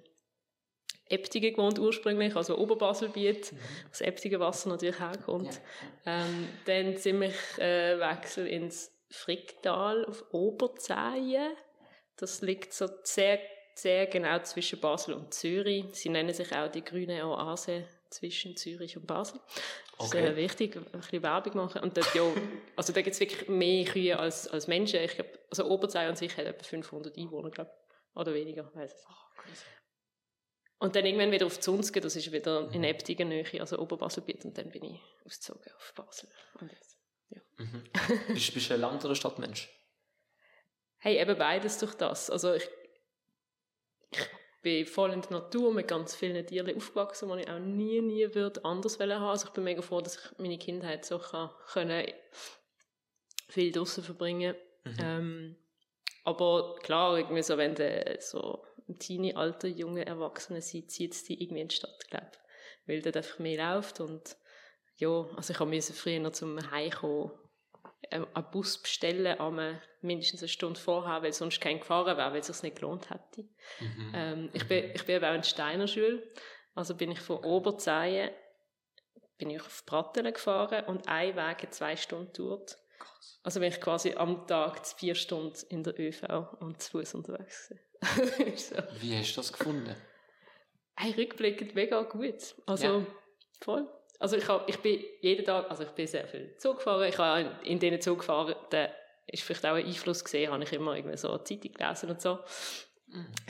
[1.08, 3.54] Eptingen gewohnt ursprünglich, also Oberbaselbiet,
[3.90, 5.62] das Eptigenwasser natürlich herkommt.
[6.06, 11.54] Ähm, dann ziemlich äh, Wechsel ins Fricktal auf Oberzähien.
[12.16, 13.40] Das liegt so sehr,
[13.82, 15.86] sehr genau zwischen Basel und Zürich.
[15.94, 19.40] Sie nennen sich auch die grüne Oase zwischen Zürich und Basel.
[19.98, 20.26] Das ist Okay.
[20.26, 21.82] äh, wichtig, ein bisschen Werbung machen.
[21.82, 22.24] Und dort, ja,
[22.76, 25.00] also da gibt es wirklich mehr Kühe als, als Menschen.
[25.02, 27.72] Ich glaube, also Oberzei an sich hat etwa 500 Einwohner, glaube
[28.16, 29.66] Oder weniger, weiß es nicht.
[30.80, 34.44] Und dann irgendwann wieder auf Zunzke, das ist wieder in Eptingen Nähe, also Oberbaselbiet.
[34.46, 36.28] Und dann bin ich ausgezogen auf Basel.
[36.60, 36.98] Und jetzt,
[37.30, 37.42] ja.
[37.58, 37.84] Mhm.
[38.34, 39.70] bist, bist du ein Land- oder Stadtmensch?
[40.98, 42.30] Hey, eben beides durch das.
[42.32, 42.68] Also ich
[44.62, 48.34] bin voll in der Natur mit ganz vielen Tieren aufgewachsen, die ich auch nie, nie
[48.34, 49.30] würde anders wollen haben.
[49.30, 52.06] Also ich bin mega froh, dass ich meine Kindheit so kann, können
[53.48, 54.56] viel draußen verbringen.
[54.84, 54.98] Mhm.
[55.00, 55.56] Ähm,
[56.24, 61.42] aber klar, irgendwie so, wenn du so im Teenie-Alter junge Erwachsene sind, zieht es die
[61.42, 62.40] irgendwie in die Stadt, glaube ich.
[62.88, 64.38] Weil dort einfach mehr läuft und
[64.98, 67.32] ja, also ich musste früher noch zum Heimkommen
[68.12, 69.60] ähm, einen Bus bestellen, am
[70.02, 73.44] mindestens eine Stunde vorher, weil sonst kein gefahren wäre, weil es sich nicht gelohnt hätte.
[73.80, 74.12] Mhm.
[74.14, 76.24] Ähm, ich, bin, ich bin eben auch in Steiner Schule,
[76.76, 78.32] also bin ich von Oberzeien
[79.38, 82.78] bin ich auf Brattelen gefahren und ein Weg hat zwei Stunden gedauert.
[83.42, 86.22] Also bin ich quasi am Tag vier Stunden in der ÖV
[86.60, 87.74] und zu Fuß unterwegs
[88.56, 88.76] so.
[89.00, 89.96] Wie hast du das gefunden?
[90.96, 92.56] Hey, rückblickend mega gut.
[92.68, 93.06] Also, Ja.
[93.62, 93.88] voll.
[94.20, 97.10] Also ich, hab, ich bin jeden Tag, also ich bin sehr viel Zug gefahren.
[97.10, 98.90] Ich habe in, in diesen Zug gefahren, da
[99.32, 102.40] ist vielleicht auch ein Einfluss gesehen, habe ich immer irgendwie so Zeitung gelesen und so.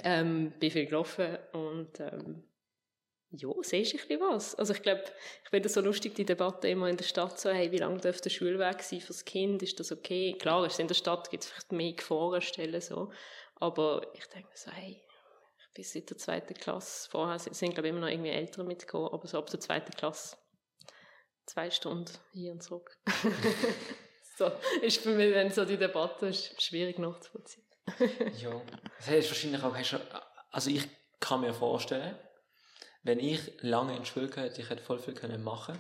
[0.03, 2.43] Ähm, bin viel gelaufen und ähm,
[3.29, 4.55] ja, siehst du ein bisschen was.
[4.55, 5.03] Also ich glaube,
[5.43, 7.99] ich finde das so lustig, die Debatte immer in der Stadt so, hey, wie lange
[7.99, 10.34] dürfte der Schulweg sein fürs Kind, ist das okay?
[10.34, 13.11] Klar, ist in der Stadt gibt es vielleicht mehr Gefahrenstellen so,
[13.55, 15.01] aber ich denke mir so, hey,
[15.59, 18.67] ich bin seit der zweiten Klasse, vorher sind, sind glaube ich immer noch irgendwie Eltern
[18.67, 20.36] mitgekommen, aber so ab der zweiten Klasse
[21.45, 22.97] zwei Stunden hier und zurück.
[24.41, 27.65] so, ist für mich dann so die Debatte ist schwierig nachzuvollziehen.
[28.37, 28.61] Ja.
[28.97, 29.75] Das heißt wahrscheinlich auch,
[30.51, 30.87] also ich
[31.19, 32.15] kann mir vorstellen,
[33.03, 35.77] wenn ich lange in Schule gehe, ich hätte voll viel können machen.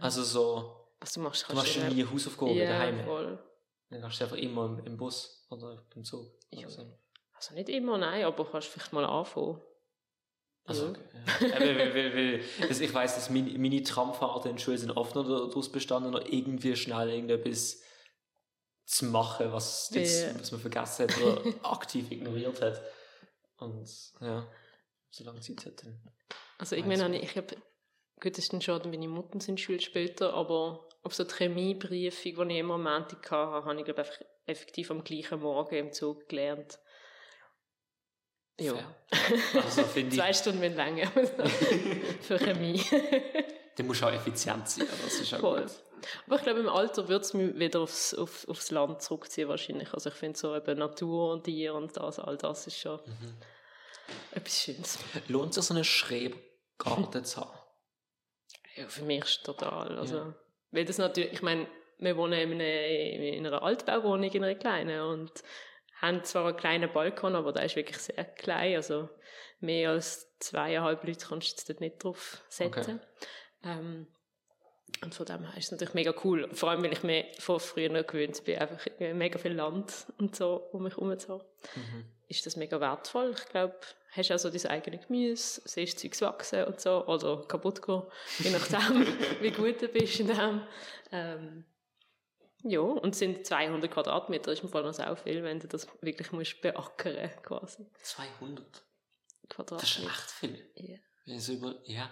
[0.00, 3.04] Also so, Was du machst, du machst ja nie Hausaufgaben ja, daheim.
[3.04, 3.38] voll.
[3.90, 6.32] Dann kannst du einfach immer im, im Bus oder im Zug.
[6.50, 6.66] Ja.
[6.66, 6.98] Oder so.
[7.34, 9.60] Also nicht immer, nein, aber kannst vielleicht mal anfangen.
[10.64, 11.00] Also, okay,
[11.40, 11.60] ja.
[11.60, 15.14] weil, weil, weil, weil, also ich weiss, dass meine, meine Tramfahrten in Schule sind oft
[15.16, 17.82] noch daraus bestanden, noch irgendwie schnell irgendetwas
[18.84, 20.40] zu machen, was, jetzt, Ja.
[20.40, 22.82] was man vergessen hat oder aktiv ignoriert hat.
[23.58, 23.88] Und
[24.20, 24.46] ja,
[25.10, 26.02] so lange Zeit hat dann.
[26.58, 29.58] Also irgendwann habe ich, ich hab, gut, das ist dann schon dann meine Mutter in
[29.58, 33.84] Schule später, aber auf so die Chemieprüfung, die ich immer am Montag hatte, habe ich
[33.84, 36.78] glaube einfach effektiv am gleichen Morgen im Zug gelernt.
[38.60, 38.74] Ja.
[38.74, 39.62] Fair.
[39.64, 41.10] Also finde Zwei ich, Stunden länger
[42.20, 42.82] für Chemie.
[43.78, 45.62] Der muss auch effizient sein, aber das ist auch Voll.
[45.62, 45.70] gut.
[46.26, 49.92] Aber ich glaube, im Alter wird es mich wieder aufs, auf, aufs Land zurückziehen wahrscheinlich.
[49.94, 53.34] Also ich finde so eben Natur und Tier und das, all das ist schon Mhm.
[54.32, 54.98] etwas Schönes.
[55.28, 57.58] Lohnt sich so einen Schrebergarten zu haben?
[58.74, 59.96] Ja, für mich ist es total.
[59.98, 60.34] Also, Ja.
[60.72, 61.66] Weil das natürlich, ich meine,
[61.98, 65.30] wir wohnen in einer, in einer Altbauwohnung, in einer kleinen und
[66.00, 68.74] haben zwar einen kleinen Balkon, aber der ist wirklich sehr klein.
[68.76, 69.08] Also
[69.60, 73.00] mehr als zweieinhalb Leute kannst du dort nicht drauf setzen.
[73.64, 74.06] Ähm,
[75.02, 76.48] Und von dem her ist es natürlich mega cool.
[76.52, 80.36] Vor allem, weil ich mir von früher noch gewöhnt bin, einfach mega viel Land und
[80.36, 81.44] so um mich herum zu haben.
[81.74, 82.04] Mhm.
[82.28, 83.34] Ist das mega wertvoll.
[83.36, 83.76] Ich glaube,
[84.10, 88.02] hast auch so dein eigenes Gemüse, siehst Zeugs wachsen und so, oder kaputt gehen,
[88.38, 89.06] je nachdem,
[89.40, 90.62] wie gut du bist in dem.
[91.10, 91.64] Ähm,
[92.64, 96.30] ja, und sind 200 Quadratmeter, ist im Fall noch sehr viel, wenn du das wirklich
[96.32, 97.86] musst beackern quasi.
[98.02, 98.84] 200?
[99.48, 99.76] Quadratmeter.
[99.76, 100.70] Das ist echt viel.
[100.76, 100.98] Ja.
[101.52, 102.10] Über, ja.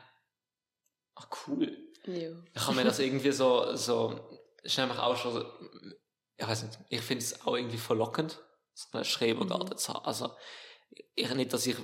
[1.20, 1.76] Ach, cool.
[2.06, 2.30] Ja.
[2.54, 5.44] Ich habe mir das irgendwie so, so, ist nämlich auch schon so,
[6.36, 8.38] ich weiß nicht, ich finde es auch irgendwie verlockend,
[8.74, 9.76] so einen Schrebergarten mhm.
[9.76, 10.06] zu haben.
[10.06, 10.30] Also,
[11.14, 11.76] ich nicht, dass ich,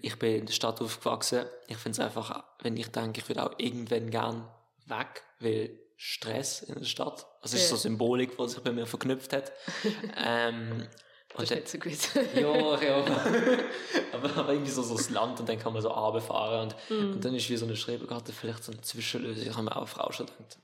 [0.00, 1.44] ich bin in der Stadt aufgewachsen.
[1.66, 4.48] Ich finde es einfach, wenn ich denke, ich würde auch irgendwann gern
[4.86, 7.26] weg, weil Stress in der Stadt.
[7.40, 9.52] Also, es ist so Symbolik, die sich bei mir verknüpft hat.
[10.16, 10.88] ähm,
[11.36, 12.26] das ist nicht so gut.
[12.34, 13.04] ja, ja.
[14.12, 17.12] aber, aber irgendwie so, so das Land und dann kann man so runterfahren und, mm.
[17.14, 19.42] und dann ist wie so eine Schrebergarten vielleicht so eine Zwischenlösung.
[19.42, 20.58] Ich habe mir auch schon gedacht.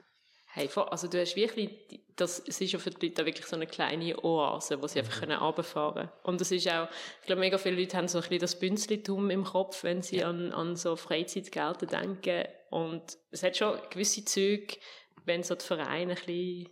[0.52, 1.70] Hey, also du hast wirklich,
[2.16, 5.24] das es ist ja für die Leute wirklich so eine kleine Oase, wo sie einfach
[5.24, 5.32] mhm.
[5.32, 6.10] runterfahren können.
[6.24, 6.88] Und das ist auch,
[7.20, 10.18] ich glaube, mega viele Leute haben so ein bisschen das Bünzlitum im Kopf, wenn sie
[10.18, 10.28] ja.
[10.28, 12.48] an, an so Freizeitgelder denken.
[12.70, 14.76] Und es hat schon gewisse Züge,
[15.24, 16.68] wenn so die Vereine ein bisschen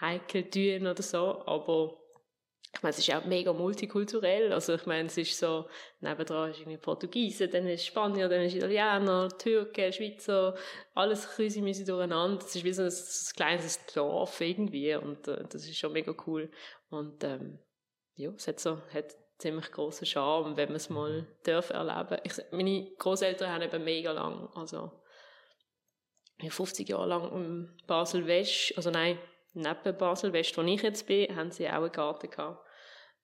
[0.00, 1.99] heikel tun oder so, aber
[2.72, 4.52] ich meine, es ist auch mega multikulturell.
[4.52, 5.66] Also, ich meine, es ist so,
[6.00, 10.54] nebendran ist irgendwie Portugiesen, dann ist Spanier, dann ist Italiener, Türken, Schweizer,
[10.94, 12.44] alles krüsi durcheinander.
[12.44, 16.14] Es ist wie so ein, ein kleines Dorf irgendwie und äh, das ist schon mega
[16.26, 16.50] cool.
[16.90, 17.58] Und, ähm,
[18.14, 22.18] ja, es hat so, hat ziemlich grossen Charme, wenn man es mal darf erleben.
[22.24, 24.92] Ich, meine Großeltern haben eben mega lang, also,
[26.48, 29.18] 50 Jahre lang in Basel-West, also nein,
[29.52, 32.66] neben Basel-West, wo ich jetzt bin, haben sie auch einen Garten gehabt.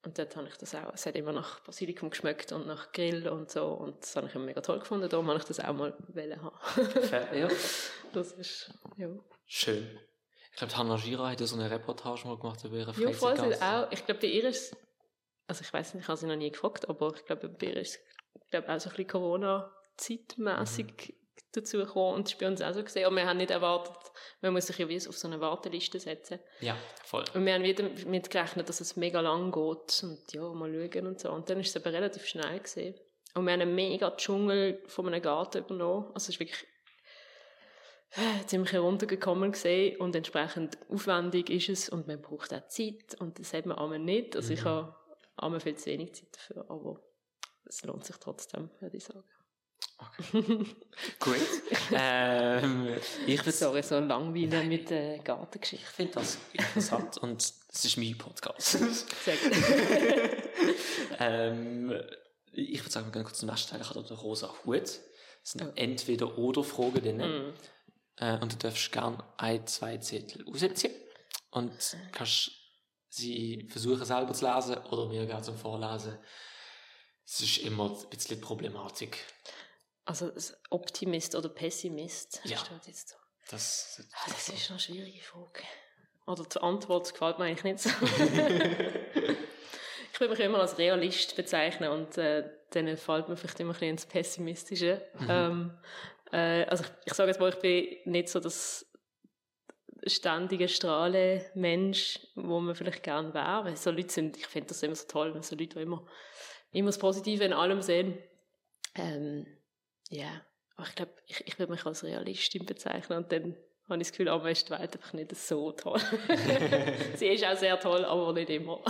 [0.04, 3.28] Und dort habe ich das auch, es hat immer nach Basilikum geschmeckt und nach Grill
[3.28, 3.66] und so.
[3.66, 5.08] Und das habe ich immer mega toll gefunden.
[5.08, 6.56] Darum habe ich das auch mal wollen haben.
[7.36, 7.48] ja.
[8.12, 9.08] Das ist, ja.
[9.44, 9.98] Schön.
[10.52, 13.36] Ich glaube, Hannah Gira hat ja so eine Reportage mal gemacht über ihre Ja, voll
[13.36, 13.90] sie auch.
[13.90, 14.74] Ich glaube, bei ihr ist,
[15.48, 17.76] also ich weiß nicht, ich habe sie noch nie gefragt, aber ich glaube, bei ihr
[17.76, 17.98] ist,
[18.42, 21.25] ich glaube, auch so ein bisschen Corona-zeitmässig mhm
[21.56, 23.06] dazu gekommen und das ist bei uns auch so gesehen.
[23.06, 23.96] Und wir haben nicht erwartet,
[24.40, 26.38] man muss sich ja wie auf so eine Warteliste setzen.
[26.60, 27.24] Ja, voll.
[27.34, 31.06] Und wir haben wieder damit gerechnet, dass es mega lang geht und ja, mal schauen
[31.06, 31.30] und so.
[31.30, 32.94] Und dann ist es aber relativ schnell gesehen.
[33.34, 36.06] Und wir haben einen mega Dschungel von einem Garten übernommen.
[36.14, 36.66] Also es ist wirklich
[38.12, 43.38] äh, ziemlich heruntergekommen gesehen und entsprechend aufwendig ist es und man braucht auch Zeit und
[43.38, 44.36] das hat man einmal nicht.
[44.36, 44.54] Also mhm.
[44.54, 44.96] ich habe
[45.36, 47.00] einmal viel zu wenig Zeit dafür, aber
[47.66, 49.24] es lohnt sich trotzdem, würde ich sagen.
[49.98, 50.76] Okay.
[51.18, 51.36] Gut.
[51.92, 52.88] ähm,
[53.26, 55.86] ich würde Sorry, so langweilig mit der Gartengeschichte.
[55.86, 58.78] Ich finde das interessant und es ist mein Podcast.
[59.24, 59.52] Sehr gut.
[61.18, 61.94] ähm,
[62.52, 63.80] ich würde sagen, wir gehen kurz zum nächsten Teil.
[63.80, 64.82] Ich habe den rosa Hut.
[64.82, 65.00] Das
[65.42, 65.72] sind oh.
[65.76, 67.16] entweder oder Fragen drin.
[67.18, 67.54] Mm.
[68.16, 70.90] Äh, und du darfst gerne ein, zwei Zettel aussetzen
[71.50, 71.72] und
[72.12, 72.50] kannst
[73.08, 76.18] sie versuchen selber zu lesen oder mir gerne zum Vorlesen.
[77.24, 79.18] Es ist immer ein bisschen Problematik.
[80.06, 80.32] Also
[80.70, 82.56] Optimist oder Pessimist ja.
[82.56, 83.16] steht jetzt so.
[83.50, 85.62] Das, das, ah, das ist eine schwierige Frage.
[86.26, 87.90] Oder die Antwort gefällt mir eigentlich nicht so.
[90.12, 93.74] ich würde mich immer als Realist bezeichnen und äh, dann fällt mir vielleicht immer ein
[93.74, 95.02] bisschen ins Pessimistische.
[95.18, 95.26] Mhm.
[95.28, 95.78] Ähm,
[96.32, 98.86] äh, also ich, ich sage jetzt mal, ich bin nicht so das
[100.06, 103.76] ständige Strahlen-Mensch, wo man vielleicht gerne wäre.
[103.76, 106.06] So Leute sind, ich finde das immer so toll, wenn so Leute immer,
[106.72, 108.18] immer das Positive in allem sehen.
[108.94, 109.46] Ähm,
[110.10, 110.42] ja,
[110.76, 113.56] aber ich glaube, ich, ich würde mich als Realistin bezeichnen und dann
[113.88, 116.00] habe ich das Gefühl, aber ist die Welt einfach nicht so toll.
[117.16, 118.80] Sie ist auch sehr toll, aber nicht immer.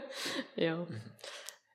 [0.56, 0.86] ja.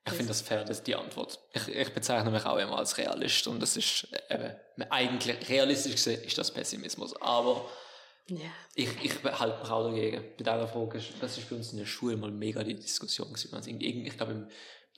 [0.06, 1.38] Ich finde das fair, das ist die Antwort.
[1.52, 4.54] Ich, ich, bezeichne mich auch immer als Realist und das ist eben,
[4.90, 7.66] eigentlich realistisch gesehen ist das Pessimismus, aber
[8.26, 8.50] ja.
[8.74, 10.22] ich, ich halte mich auch dagegen.
[10.36, 13.80] Bei dieser Frage, das ist bei uns in der Schule mal mega die Diskussion gewesen.
[13.80, 14.46] Ich glaube,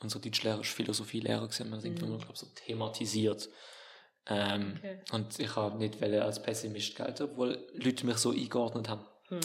[0.01, 1.97] unser Deutschlehrer ist Philosophielehrer gewesen, man hat mhm.
[1.97, 3.49] irgendwann mal, so thematisiert
[4.29, 4.99] ähm, okay.
[5.13, 9.05] Und ich habe nicht als Pessimist gelten, obwohl Leute mich so eingeordnet haben.
[9.29, 9.41] Hm.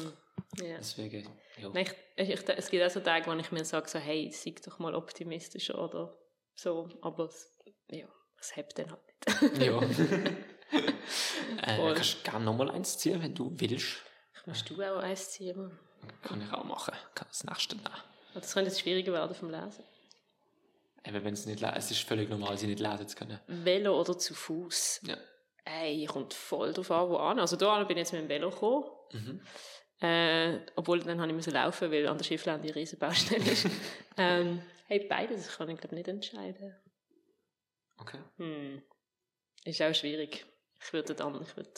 [0.60, 0.78] Yeah.
[0.78, 1.70] Deswegen, ja.
[1.74, 4.56] Nein, ich, ich, es gibt auch so Tage, wo ich mir sage, so, hey, sei
[4.66, 6.18] doch mal optimistischer oder
[6.56, 7.58] so, aber es,
[7.90, 8.08] ja,
[8.40, 9.66] es hebt dann halt nicht.
[9.66, 9.82] ja.
[11.62, 13.98] äh, kannst du gerne nochmal eins ziehen, wenn du willst.
[14.44, 15.72] Kannst du auch eins ziehen?
[16.24, 16.96] Kann ich auch machen.
[17.14, 17.90] Kann das nächste nehmen.
[18.34, 19.84] Das könnte jetzt schwieriger werden vom Lesen.
[21.04, 23.40] Eben, wenn es nicht es ist völlig normal, sie nicht lesen zu können.
[23.48, 25.02] Velo oder zu Fuß.
[25.08, 25.18] Ja.
[25.64, 27.40] Ey, kommt voll drauf an, wo an.
[27.40, 28.86] Also da bin ich jetzt mit dem Velo gekommen.
[29.12, 29.42] Mhm.
[30.02, 33.68] Äh, obwohl dann habe ich müssen laufen, weil an der Schiffland die riesen Baustelle ist.
[34.18, 36.76] ähm, hey, beides kann ich glaube nicht entscheiden.
[37.98, 38.18] Okay.
[38.38, 38.82] Hm.
[39.64, 40.46] Ist auch schwierig.
[40.84, 41.70] Ich würde dann, ich würde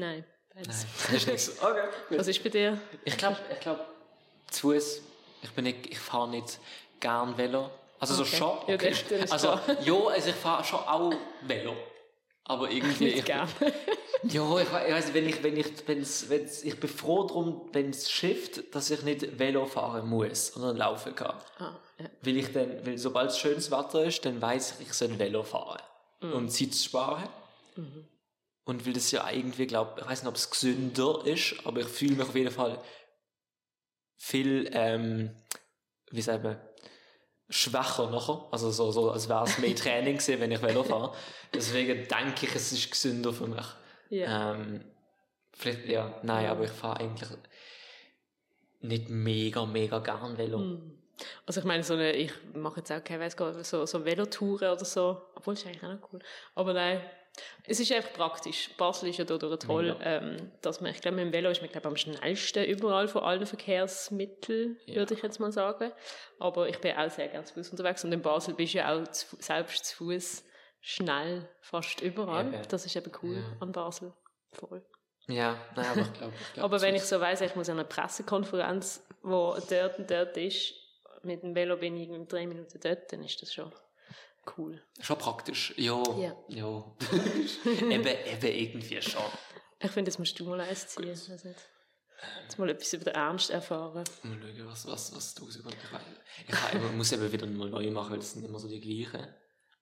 [0.00, 0.84] Nein, beides.
[0.84, 1.66] Nein, das ist nicht so.
[1.66, 1.88] Okay.
[2.18, 2.80] Was ist bei dir?
[3.04, 3.86] Ich glaube, ich glaub,
[4.50, 5.02] zu Fuß.
[5.42, 6.58] Ich bin nicht, ich fahre nicht
[7.00, 7.70] gern Velo.
[7.98, 8.36] Also so Okay.
[8.36, 8.58] schon.
[8.68, 8.90] Ja, Okay.
[8.90, 11.12] das- das ist also ja, also ich fahre schon auch
[11.42, 11.76] Velo.
[12.44, 13.48] Aber irgendwie Nicht ich, gern.
[14.24, 17.88] Ja, ich, ich weiß, wenn ich, wenn ich, wenn's, wenn's, ich bin froh darum, wenn
[17.88, 21.36] es schifft, dass ich nicht Velo fahren muss, sondern laufen kann.
[21.58, 22.04] Ah, ja.
[22.20, 25.42] Weil ich dann, weil sobald es schönes Wetter ist, dann weiß ich, ich soll Velo
[25.42, 25.80] fahren.
[26.20, 27.28] Um Zeit zu sparen.
[28.64, 31.86] Und weil das ja irgendwie, glaube ich, weiß nicht, ob es gesünder ist, aber ich
[31.88, 32.78] fühle mich auf jeden Fall
[34.20, 35.30] viel, ähm,
[36.10, 36.60] wie sagt man,
[37.48, 38.46] schwächer nachher.
[38.52, 41.14] Also so, so als wäre es mehr Training gewesen, wenn ich Velo fahre.
[41.54, 43.66] Deswegen denke ich, es ist gesünder für mich.
[44.10, 44.52] Ja.
[44.52, 44.84] Ähm,
[45.54, 47.30] vielleicht, ja, nein, aber ich fahre eigentlich
[48.80, 50.58] nicht mega, mega gern Velo.
[50.58, 50.98] Hm.
[51.46, 54.04] Also ich meine, so eine, ich mache jetzt auch keine, weiss gar nicht, so, so
[54.04, 56.20] Velotouren oder so, obwohl ist eigentlich auch noch cool.
[56.54, 57.00] Aber nein,
[57.64, 58.70] es ist einfach praktisch.
[58.76, 60.04] Basel ist ja dadurch toll, Mega.
[60.04, 63.22] ähm, dass man, ich glaube, mit dem Velo ist man glaube am schnellsten überall von
[63.22, 64.96] allen Verkehrsmitteln, Ja.
[64.96, 65.92] würde ich jetzt mal sagen.
[66.38, 68.92] Aber ich bin auch sehr gerne zu Fuß unterwegs und in Basel bist du ja
[68.94, 70.44] auch zu, selbst zu Fuß
[70.80, 72.46] schnell fast überall.
[72.52, 72.62] Eben.
[72.68, 73.56] Das ist eben cool Ja.
[73.60, 74.12] an Basel.
[74.52, 74.84] Voll.
[75.28, 77.86] Ja, nein, aber ich glaube, glaub, Aber wenn ich so weiss, ich muss an eine
[77.86, 80.74] Pressekonferenz, wo dort und dort ist,
[81.22, 83.70] mit dem Velo bin ich in drei Minuten dort, dann ist das schon
[84.56, 84.82] cool.
[85.00, 86.02] Schon praktisch, ja.
[86.18, 86.36] Ja.
[86.48, 86.96] ja.
[87.64, 89.22] eben, eben irgendwie schon.
[89.78, 91.04] Ich finde, das musst du mal eins ziehen.
[91.10, 91.60] Ich weiß nicht.
[92.42, 94.04] Jetzt mal etwas über den Ernst erfahren.
[94.22, 95.74] Mal schauen, was, was, was du rauskommt.
[95.74, 98.58] Ich, weiß- ich, habe eben- muss eben wieder mal neu machen, weil es sind immer
[98.58, 99.26] so die gleichen.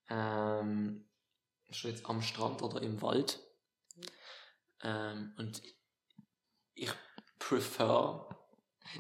[0.09, 1.09] Ähm,
[1.69, 3.41] ist jetzt am Strand oder im Wald.
[4.83, 5.61] Ähm, und
[6.75, 6.91] ich
[7.41, 8.29] prefer.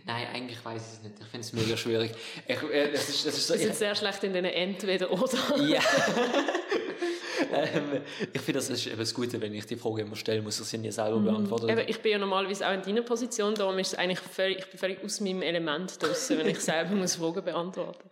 [0.04, 1.14] Nein, eigentlich weiß ich es nicht.
[1.20, 2.12] Ich finde es mega schwierig.
[2.46, 5.58] Ich, äh, das ist, das ist so, Wir sind sehr schlecht in den Entweder-Oder.
[5.66, 5.80] Ja.
[7.52, 10.58] ähm, ich finde, das ist eben das Gute, wenn ich die Frage immer stellen muss,
[10.58, 11.68] dass ich nie selber beantworten.
[11.68, 14.66] Eben, ich bin ja normalerweise auch in deiner Position, darum ist es eigentlich völlig, ich
[14.66, 18.10] bin völlig aus meinem Element draussen, wenn ich selber muss Fragen beantworten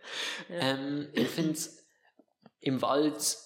[0.51, 1.85] Ähm, ich finde es
[2.61, 3.37] im Wald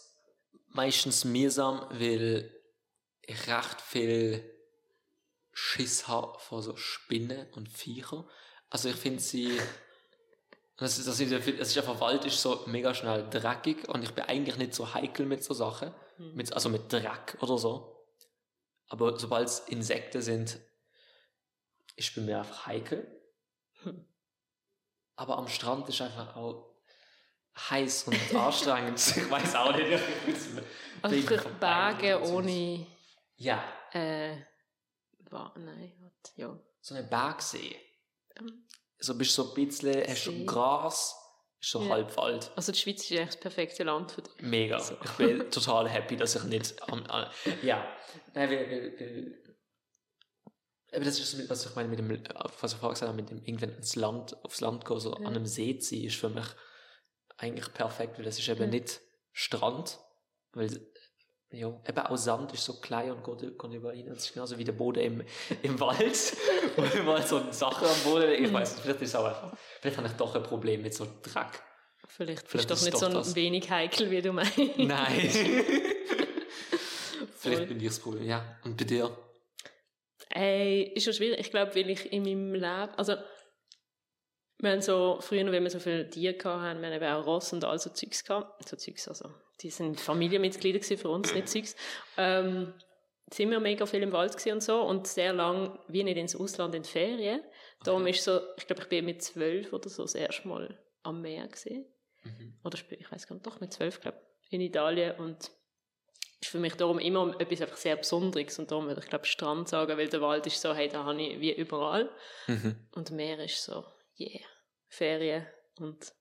[0.68, 2.50] meistens mühsam, weil
[3.22, 4.42] ich recht viel
[5.62, 8.26] Schiss habe vor so Spinnen und Viecher.
[8.70, 9.60] Also ich finde sie...
[10.78, 14.14] Das ist, das, ist, das ist einfach, Wald ist so mega schnell dreckig und ich
[14.14, 15.94] bin eigentlich nicht so heikel mit so Sachen.
[16.16, 18.06] Mit, also mit Dreck oder so.
[18.88, 20.58] Aber sobald es Insekten sind,
[21.96, 23.06] ich bin mir einfach heikel.
[23.82, 24.06] Hm.
[25.16, 26.74] Aber am Strand ist einfach auch
[27.68, 28.98] heiß und anstrengend.
[28.98, 30.00] ich weiß auch nicht.
[31.02, 32.86] Also vorbei, Berge ohne...
[33.36, 34.49] Ja, Äh,
[35.30, 36.60] wa- nein, warte, ja.
[36.80, 37.76] so ein Bergsee.
[38.36, 38.66] Ähm.
[38.98, 41.16] So bist du so ein bisschen, hast du Gras,
[41.60, 41.90] ist so Ja.
[41.90, 42.50] halb Wald.
[42.56, 44.32] Also die Schweiz ist eigentlich das perfekte Land für dich.
[44.42, 44.78] Mega.
[44.78, 44.96] So.
[45.02, 47.02] Ich bin total happy, dass ich nicht am.
[47.06, 47.30] am
[47.62, 47.86] ja.
[48.34, 49.36] Nein, weil, weil,
[50.92, 52.10] aber das ist, was ich meine, mit dem,
[52.60, 55.18] was ich vorher gesagt habe, mit dem irgendwann ins Land, aufs Land gehen, so Ja.
[55.18, 56.46] an einem See ziehen, ist für mich
[57.36, 58.66] eigentlich perfekt, weil das ist eben Ja.
[58.66, 59.00] nicht
[59.32, 59.98] Strand,
[60.52, 60.84] weil
[61.52, 64.06] ja, eben auch Sand ist so klein und geht, geht über ihn.
[64.06, 65.24] Das ist genauso wie der Boden im,
[65.62, 66.36] im Wald,
[66.76, 69.96] wo immer so Sachen am Boden, ich weiß nicht, vielleicht ist es auch einfach, vielleicht
[69.96, 71.62] habe ich doch ein Problem mit so Dreck.
[72.06, 73.34] Vielleicht, Vielleicht bist ist du doch nicht doch so das.
[73.36, 74.58] wenig heikel, wie du meinst.
[74.76, 75.30] Nein.
[77.36, 78.58] Vielleicht bin ich das Problem, ja.
[78.64, 79.16] Und bei dir?
[80.28, 81.40] Ey, ist schon schwierig.
[81.40, 83.14] Ich glaube, weil ich in meinem Leben, also,
[84.62, 87.52] wir haben so, früher, wenn wir so viele Tiere hatten, wir haben eben auch Ross
[87.52, 88.68] und all so Zeugs gehabt.
[88.68, 89.30] So Zeugs, also,
[89.60, 91.76] die sind Familienmitglieder gewesen für uns, nicht Zeugs.
[92.16, 92.74] Ähm,
[93.32, 96.34] sind wir mega viel im Wald gewesen und so und sehr lang wie nicht ins
[96.34, 97.42] Ausland in die Ferien.
[97.84, 101.22] Darum ist so, ich glaube, ich bin mit zwölf oder so das erste Mal am
[101.22, 101.86] Meer gesehen.
[102.24, 102.58] Mhm.
[102.64, 105.50] Oder ich weiß gar nicht, doch mit zwölf, glaube ich, in Italien und
[106.40, 109.68] ist für mich darum immer etwas einfach sehr Besonderes und darum würde ich glaube Strand
[109.68, 112.10] sagen, weil der Wald ist so, hey, da habe ich wie überall
[112.48, 112.76] Mhm.
[112.92, 113.84] und Meer ist so,
[114.20, 114.40] yeah,
[114.88, 115.46] Ferien
[115.78, 116.12] und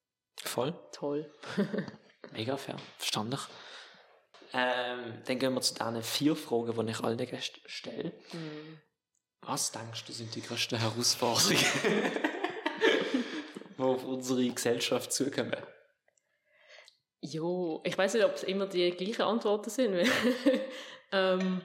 [0.44, 0.74] Voll.
[0.94, 1.32] toll.
[2.32, 2.78] Mega fair.
[2.98, 3.38] Verstanden.
[4.54, 8.14] Ähm, dann gehen wir zu diesen vier Fragen, die ich allen Gästen stelle.
[8.32, 8.80] Hm.
[9.42, 11.58] Was denkst du sind die größten Herausforderungen,
[13.78, 15.56] die auf unsere Gesellschaft zukommen?
[17.22, 19.96] Jo, ich weiß nicht, ob es immer die gleichen Antworten sind.
[21.12, 21.62] ähm,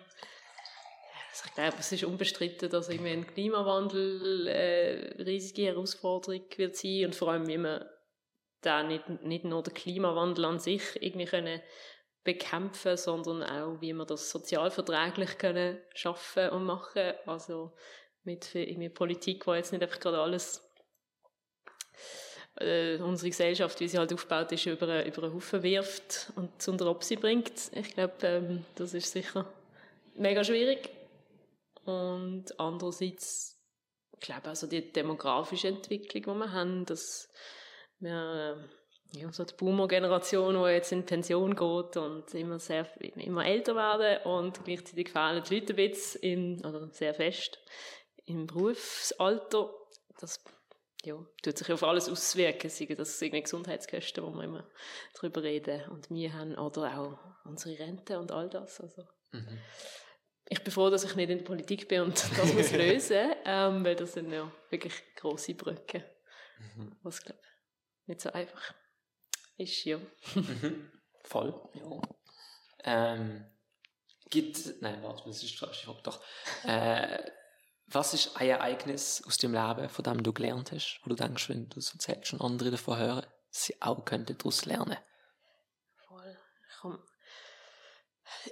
[1.34, 6.76] also ich glaube, es ist unbestritten, dass irgendwie ein Klimawandel äh, eine riesige Herausforderung wird
[6.76, 7.84] sein und vor allem, wie man
[8.60, 11.60] da nicht, nicht nur den Klimawandel an sich irgendwie können
[12.22, 17.14] bekämpfen, sondern auch, wie wir das sozialverträglich können schaffen und machen.
[17.26, 17.72] Also
[18.22, 20.62] mit irgendwie Politik, wo jetzt nicht einfach gerade alles
[22.60, 26.70] äh, unsere Gesellschaft, wie sie halt aufgebaut ist, über, über einen Haufen wirft und zu
[26.70, 27.72] unter Opsi bringt.
[27.72, 29.52] Ich glaube, ähm, das ist sicher
[30.14, 31.03] mega schwierig.
[31.84, 33.60] Und andererseits,
[34.12, 37.28] ich glaube, also die demografische Entwicklung, die wir haben, dass
[37.98, 38.58] wir,
[39.12, 43.76] äh, ja, so die Boomer-Generation, die jetzt in Pension geht und immer sehr, immer älter
[43.76, 47.58] werden und gleichzeitig fehlen die Leute ein bisschen, in, oder sehr fest,
[48.26, 49.72] im Berufsalter,
[50.18, 50.42] das
[51.04, 54.66] ja, tut sich auf alles auswirken, sei das irgendwie Gesundheitskosten, wo wir immer
[55.14, 58.80] drüber reden und wir haben, oder auch unsere Rente und all das.
[58.80, 59.58] Also, mhm.
[60.48, 63.84] Ich bin froh, dass ich nicht in der Politik bin und das muss lösen, ähm,
[63.84, 66.04] weil das sind ja wirklich grosse Brücken,
[66.76, 66.96] mhm.
[67.02, 67.40] was glaube
[68.06, 68.74] nicht so einfach
[69.56, 69.98] ist, ja.
[70.34, 70.90] Mhm.
[71.22, 72.00] Voll, ja.
[72.84, 73.46] Ähm,
[74.30, 76.22] gibt, nein, warte, das ist falsch, ich hab doch,
[76.64, 77.18] äh,
[77.86, 81.48] was ist ein Ereignis aus dem Leben, von dem du gelernt hast, wo du denkst,
[81.48, 84.96] wenn du es erzählst und andere davon hören, sie auch könnten daraus lernen?
[86.06, 86.36] Voll.
[86.68, 86.98] Ich komm.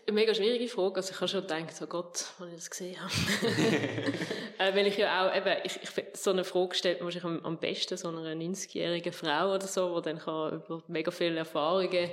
[0.07, 0.97] Eine mega schwierige Frage.
[0.97, 3.13] Also ich habe schon gedacht, oh Gott, wenn ich das gesehen habe.
[4.59, 7.45] äh, weil ich ja auch, eben, ich, ich, so eine Frage stellt man wahrscheinlich am,
[7.45, 12.11] am besten so einer 90-jährigen Frau oder so, die dann kann über mega viele Erfahrungen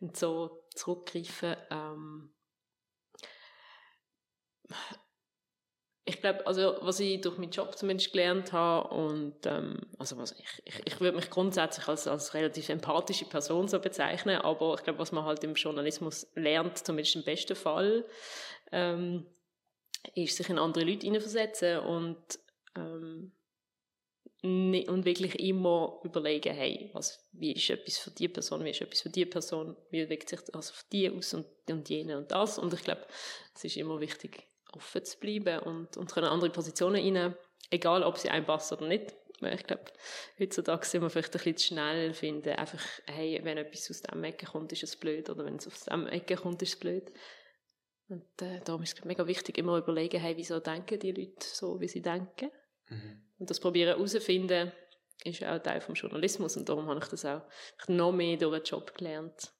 [0.00, 2.32] und so zurückgreifen ähm,
[6.10, 10.32] ich glaube, also was ich durch meinen Job zumindest gelernt habe und ähm, also was
[10.32, 14.82] ich, ich, ich würde mich grundsätzlich als, als relativ empathische Person so bezeichnen, aber ich
[14.82, 18.04] glaube, was man halt im Journalismus lernt, zumindest im besten Fall,
[18.72, 19.26] ähm,
[20.14, 22.18] ist sich in andere Leute hineinversetzen und
[22.76, 23.32] ähm,
[24.42, 29.02] und wirklich immer überlegen, hey, was, wie ist etwas für die Person, wie ist etwas
[29.02, 32.58] für die Person, wie wirkt sich das auf die aus und, und jene und das.
[32.58, 33.06] Und ich glaube,
[33.54, 37.36] es ist immer wichtig, offen zu bleiben und, und können andere Positionen einnehmen,
[37.70, 39.14] egal ob sie einem passen oder nicht.
[39.42, 39.84] Ich glaube,
[40.38, 44.22] heutzutage sind wir vielleicht ein bisschen zu schnell finden, einfach, hey, wenn etwas aus diesem
[44.22, 47.10] Ecke kommt, ist es blöd, oder wenn es aus diesem Ecke kommt, ist es blöd.
[48.08, 51.80] Und äh, darum ist es mega wichtig, immer überlegen, hey, wieso denken die Leute so,
[51.80, 52.50] wie sie denken.
[52.88, 53.22] Mhm.
[53.38, 54.72] Und das probieren herauszufinden,
[55.24, 57.42] ist auch Teil vom Journalismus und darum habe ich das auch
[57.88, 59.52] noch mehr durch den Job gelernt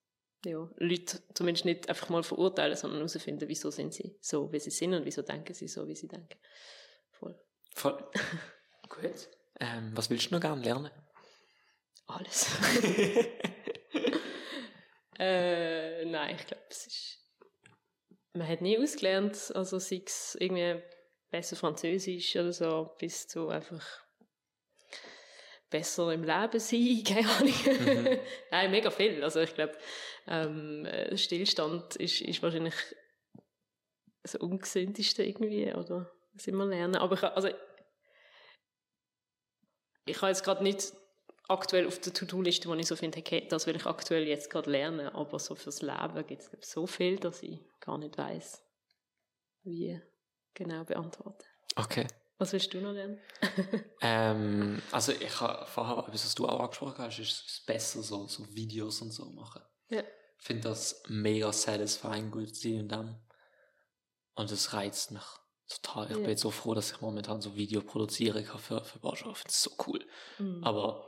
[0.45, 4.71] ja, Leute zumindest nicht einfach mal verurteilen, sondern herausfinden, wieso sind sie so, wie sie
[4.71, 6.39] sind und wieso denken sie so, wie sie denken.
[7.11, 7.39] Voll.
[7.75, 8.11] Voll.
[8.89, 9.29] Gut.
[9.61, 10.91] Ähm, was willst du noch gerne lernen?
[12.07, 12.51] Alles.
[15.19, 17.17] äh, nein, ich glaube, es ist.
[18.33, 20.83] Man hat nie ausgelernt, also sei es irgendwie
[21.31, 23.85] besser Französisch oder so, bis zu einfach
[25.71, 27.55] besser im Leben sein, keine Ahnung.
[27.65, 28.19] Mhm.
[28.51, 29.23] Nein, mega viel.
[29.23, 29.77] Also ich glaube,
[30.27, 32.75] ähm, Stillstand ist, ist wahrscheinlich
[34.23, 36.97] das ungesündeste irgendwie, oder was immer lernen.
[36.97, 37.49] Aber ich, also,
[40.07, 40.93] ich habe jetzt gerade nicht
[41.49, 44.71] aktuell auf der To-Do-Liste, wo ich so finde, okay, das will ich aktuell jetzt gerade
[44.71, 48.63] lernen, aber so fürs Leben gibt es so viel, dass ich gar nicht weiß,
[49.65, 50.01] wie
[50.55, 51.45] genau beantworten.
[51.77, 52.07] Okay.
[52.41, 53.21] Was willst du noch lernen?
[54.01, 58.27] ähm, also ich habe vorher, etwas, was du auch angesprochen hast, ist es besser so,
[58.29, 59.61] so Videos und so machen.
[59.91, 60.01] Ja.
[60.01, 63.23] Ich finde das mega satisfying, gut zu sehen und dann.
[64.37, 65.23] Und es reizt mich
[65.69, 66.07] total.
[66.07, 66.17] Ich ja.
[66.17, 69.47] bin jetzt so froh, dass ich momentan so Video produzieren kann für, für Borschaft.
[69.47, 70.03] Das ist so cool.
[70.39, 70.65] Mhm.
[70.65, 71.07] Aber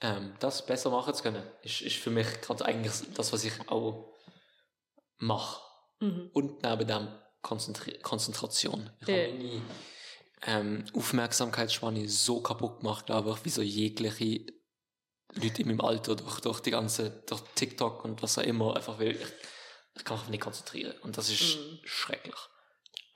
[0.00, 3.68] ähm, das besser machen zu können, ist, ist für mich gerade eigentlich das, was ich
[3.68, 4.14] auch
[5.18, 5.60] mache.
[5.98, 6.30] Mhm.
[6.32, 7.08] Und neben dem
[7.42, 8.88] Konzentri Konzentration.
[9.02, 9.26] Ich ja.
[9.26, 9.60] habe nie
[10.46, 14.46] ähm, Aufmerksamkeitsspanne so kaputt gemacht, glaube ich, wie so jegliche
[15.34, 18.98] Leute in meinem Alter durch, durch die ganze, durch TikTok und was auch immer, einfach
[18.98, 19.26] weil ich,
[19.96, 20.94] ich kann mich nicht konzentrieren.
[21.02, 21.78] Und das ist mm.
[21.84, 22.38] schrecklich.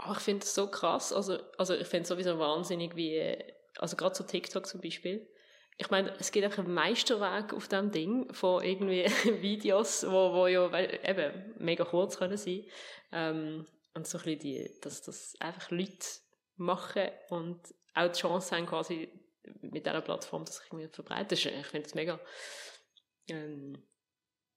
[0.06, 1.12] Oh, ich finde es so krass.
[1.12, 3.36] Also, also ich finde es sowieso wahnsinnig, wie,
[3.78, 5.28] also gerade so TikTok zum Beispiel.
[5.76, 9.04] Ich meine, es gibt auch einen Meisterweg auf dem Ding von irgendwie
[9.42, 12.64] Videos, wo, wo ja eben mega kurz können sein.
[13.10, 16.06] Ähm, und so ein bisschen die, dass das einfach Leute
[16.56, 17.60] machen und
[17.94, 19.08] auch die Chance haben, quasi
[19.60, 21.36] mit dieser Plattform das irgendwie verbreiten.
[21.36, 22.18] Ich finde es mega
[23.28, 23.82] ähm,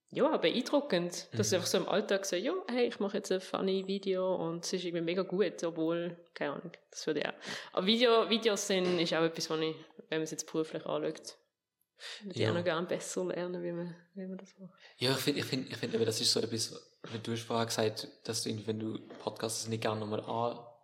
[0.09, 1.55] ja, beeindruckend, dass mhm.
[1.55, 4.73] einfach so im Alltag so, ja, hey, ich mache jetzt ein funny Video und es
[4.73, 7.33] ist irgendwie mega gut, obwohl, keine Ahnung, das würde ich auch.
[7.73, 9.75] Aber Video, Videos sind, ist auch etwas, was ich,
[10.09, 11.37] wenn man es jetzt beruflich anschaut,
[12.23, 12.45] würde ja.
[12.45, 14.79] ich auch noch gerne besser lernen, wie man, wie man das macht.
[14.97, 17.65] Ja, ich finde, ich finde, ich finde, das ist so etwas, wenn du hast vorher
[17.65, 20.21] gesagt, dass du, wenn du Podcasts nicht gerne nochmal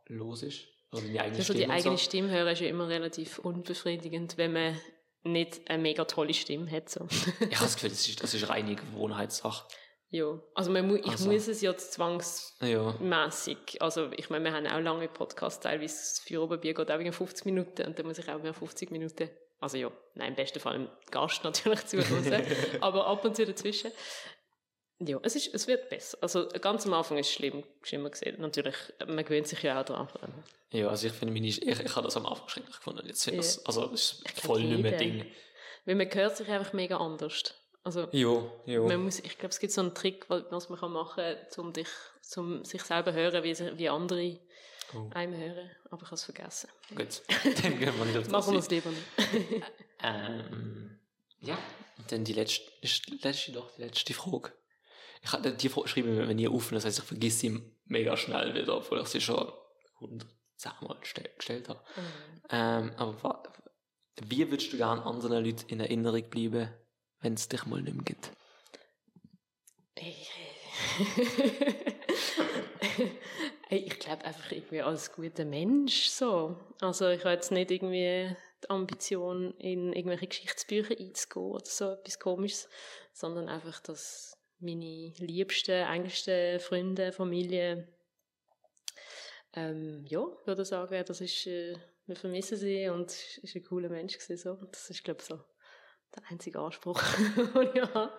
[0.10, 1.66] anlosest, oder die eigene also Stimme.
[1.66, 2.04] Die eigene so.
[2.04, 4.80] Stimme hören ist ja immer relativ unbefriedigend, wenn man
[5.24, 6.90] nicht eine mega tolle Stimme hat.
[6.90, 7.08] So.
[7.40, 9.66] ich habe das Gefühl, das ist, das ist reine Gewohnheitssache.
[10.10, 11.32] Ja, also, man mu ich also.
[11.32, 13.58] muss es ja zwangsmässig.
[13.74, 13.82] Ja.
[13.82, 17.88] Also ich meine, wir haben auch lange Podcasts, teilweise für Oberbier geht auch 50 Minuten
[17.88, 20.88] und dann muss ich auch mehr 50 Minuten, also ja, nein, im besten Fall im
[21.10, 22.46] Gast natürlich zuhören,
[22.82, 23.92] aber ab und zu dazwischen.
[25.00, 26.18] Ja, es, ist, es wird besser.
[26.22, 28.40] Also ganz am Anfang ist es schlimm, schlimmer gesehen.
[28.40, 28.76] Natürlich,
[29.06, 30.08] man gewöhnt sich ja auch daran.
[30.72, 33.06] Ja, also ich finde, meine, ich, ich habe das am Anfang schrecklich gefunden.
[33.06, 33.36] Jetzt Ja.
[33.36, 34.98] das, also das ist voll nicht mehr.
[34.98, 35.26] Ding.
[35.86, 37.54] Weil man hört sich einfach mega anders.
[37.84, 38.80] Also Ja, ja.
[38.82, 41.66] man muss, ich glaube, es gibt so einen Trick, wa- was man kann machen kann,
[41.66, 41.88] um dich,
[42.38, 44.40] um sich selber hören, wie, wie andere
[44.96, 45.10] Oh.
[45.16, 45.72] einem hören.
[45.90, 46.70] Aber ich habe es vergessen.
[46.96, 47.24] Gut,
[47.64, 49.64] dann gehen wir nicht auf das Machen wir es lieber nicht.
[50.04, 51.00] Ähm,
[51.40, 51.58] ja,
[51.98, 54.52] und dann die letzte, ist die letzte doch die letzte Frage.
[55.24, 58.54] Ich habe die Frage schreiben wir nie auf, das heißt, ich vergesse sie mega schnell
[58.54, 59.52] wieder, obwohl ich sie schon
[59.96, 60.28] 110
[60.82, 61.82] Mal gestell, gestellt habe.
[62.50, 63.44] Ähm, aber
[64.22, 66.70] wie würdest du gerne anderen Leuten in Erinnerung bleiben,
[67.22, 68.32] wenn es dich mal nicht mehr gibt?
[73.70, 76.56] Ich glaube einfach irgendwie als guter Mensch so.
[76.80, 82.20] Also ich habe jetzt nicht irgendwie die Ambition, in irgendwelche Geschichtsbücher einzugehen oder so etwas
[82.20, 82.70] Komisches,
[83.14, 84.33] sondern einfach, dass
[84.64, 87.88] meine liebsten, engsten Freunde, Familie,
[89.54, 94.18] ähm, ja, würde sagen, das ist, äh, wir vermissen sie und ist ein cooler Mensch
[94.18, 94.66] gewesen, so.
[94.72, 95.40] Das ist, glaube ich, so
[96.16, 97.02] der einzige Anspruch,
[97.56, 98.12] den ich habe.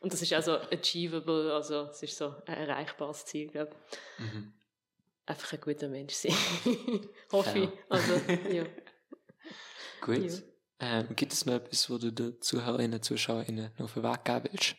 [0.00, 3.72] Und das ist also achievable, also es ist so ein erreichbares Ziel, glaube
[4.18, 4.24] ich.
[4.24, 4.52] Mhm.
[5.26, 6.34] Einfach ein guter Mensch sein.
[7.32, 7.64] Hoffe Ja.
[7.64, 7.70] ich.
[7.88, 8.14] Also,
[8.50, 8.64] ja.
[10.00, 10.18] Gut.
[10.18, 10.38] Ja.
[10.82, 14.76] Ähm, gibt es noch etwas, wo du den Zuhörerinnen, Zuschauerinnen noch den Weg geben willst?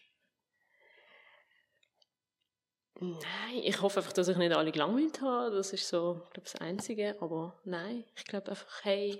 [3.01, 5.55] Nein, ich hoffe einfach, dass ich nicht alle gelangweilt habe.
[5.55, 7.15] Das ist so, glaube ich, das Einzige.
[7.19, 9.19] Aber nein, ich glaube einfach, hey,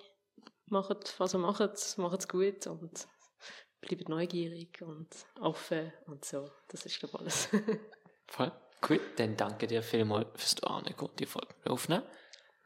[0.67, 3.07] macht, was ihr macht, macht es gut und
[3.81, 5.07] bleibt neugierig und
[5.39, 6.49] offen und so.
[6.67, 7.49] Das ist, glaube ich, alles.
[8.27, 8.51] Voll.
[8.81, 12.03] Gut, dann danke dir vielmals fürs Annehmen und die Folge aufnehmen.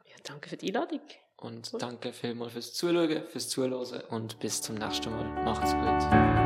[0.06, 1.00] ja, danke für die Einladung.
[1.36, 5.44] Und danke vielmals fürs Zuschauen, fürs Zuhören und bis zum nächsten Mal.
[5.44, 6.45] Macht's gut.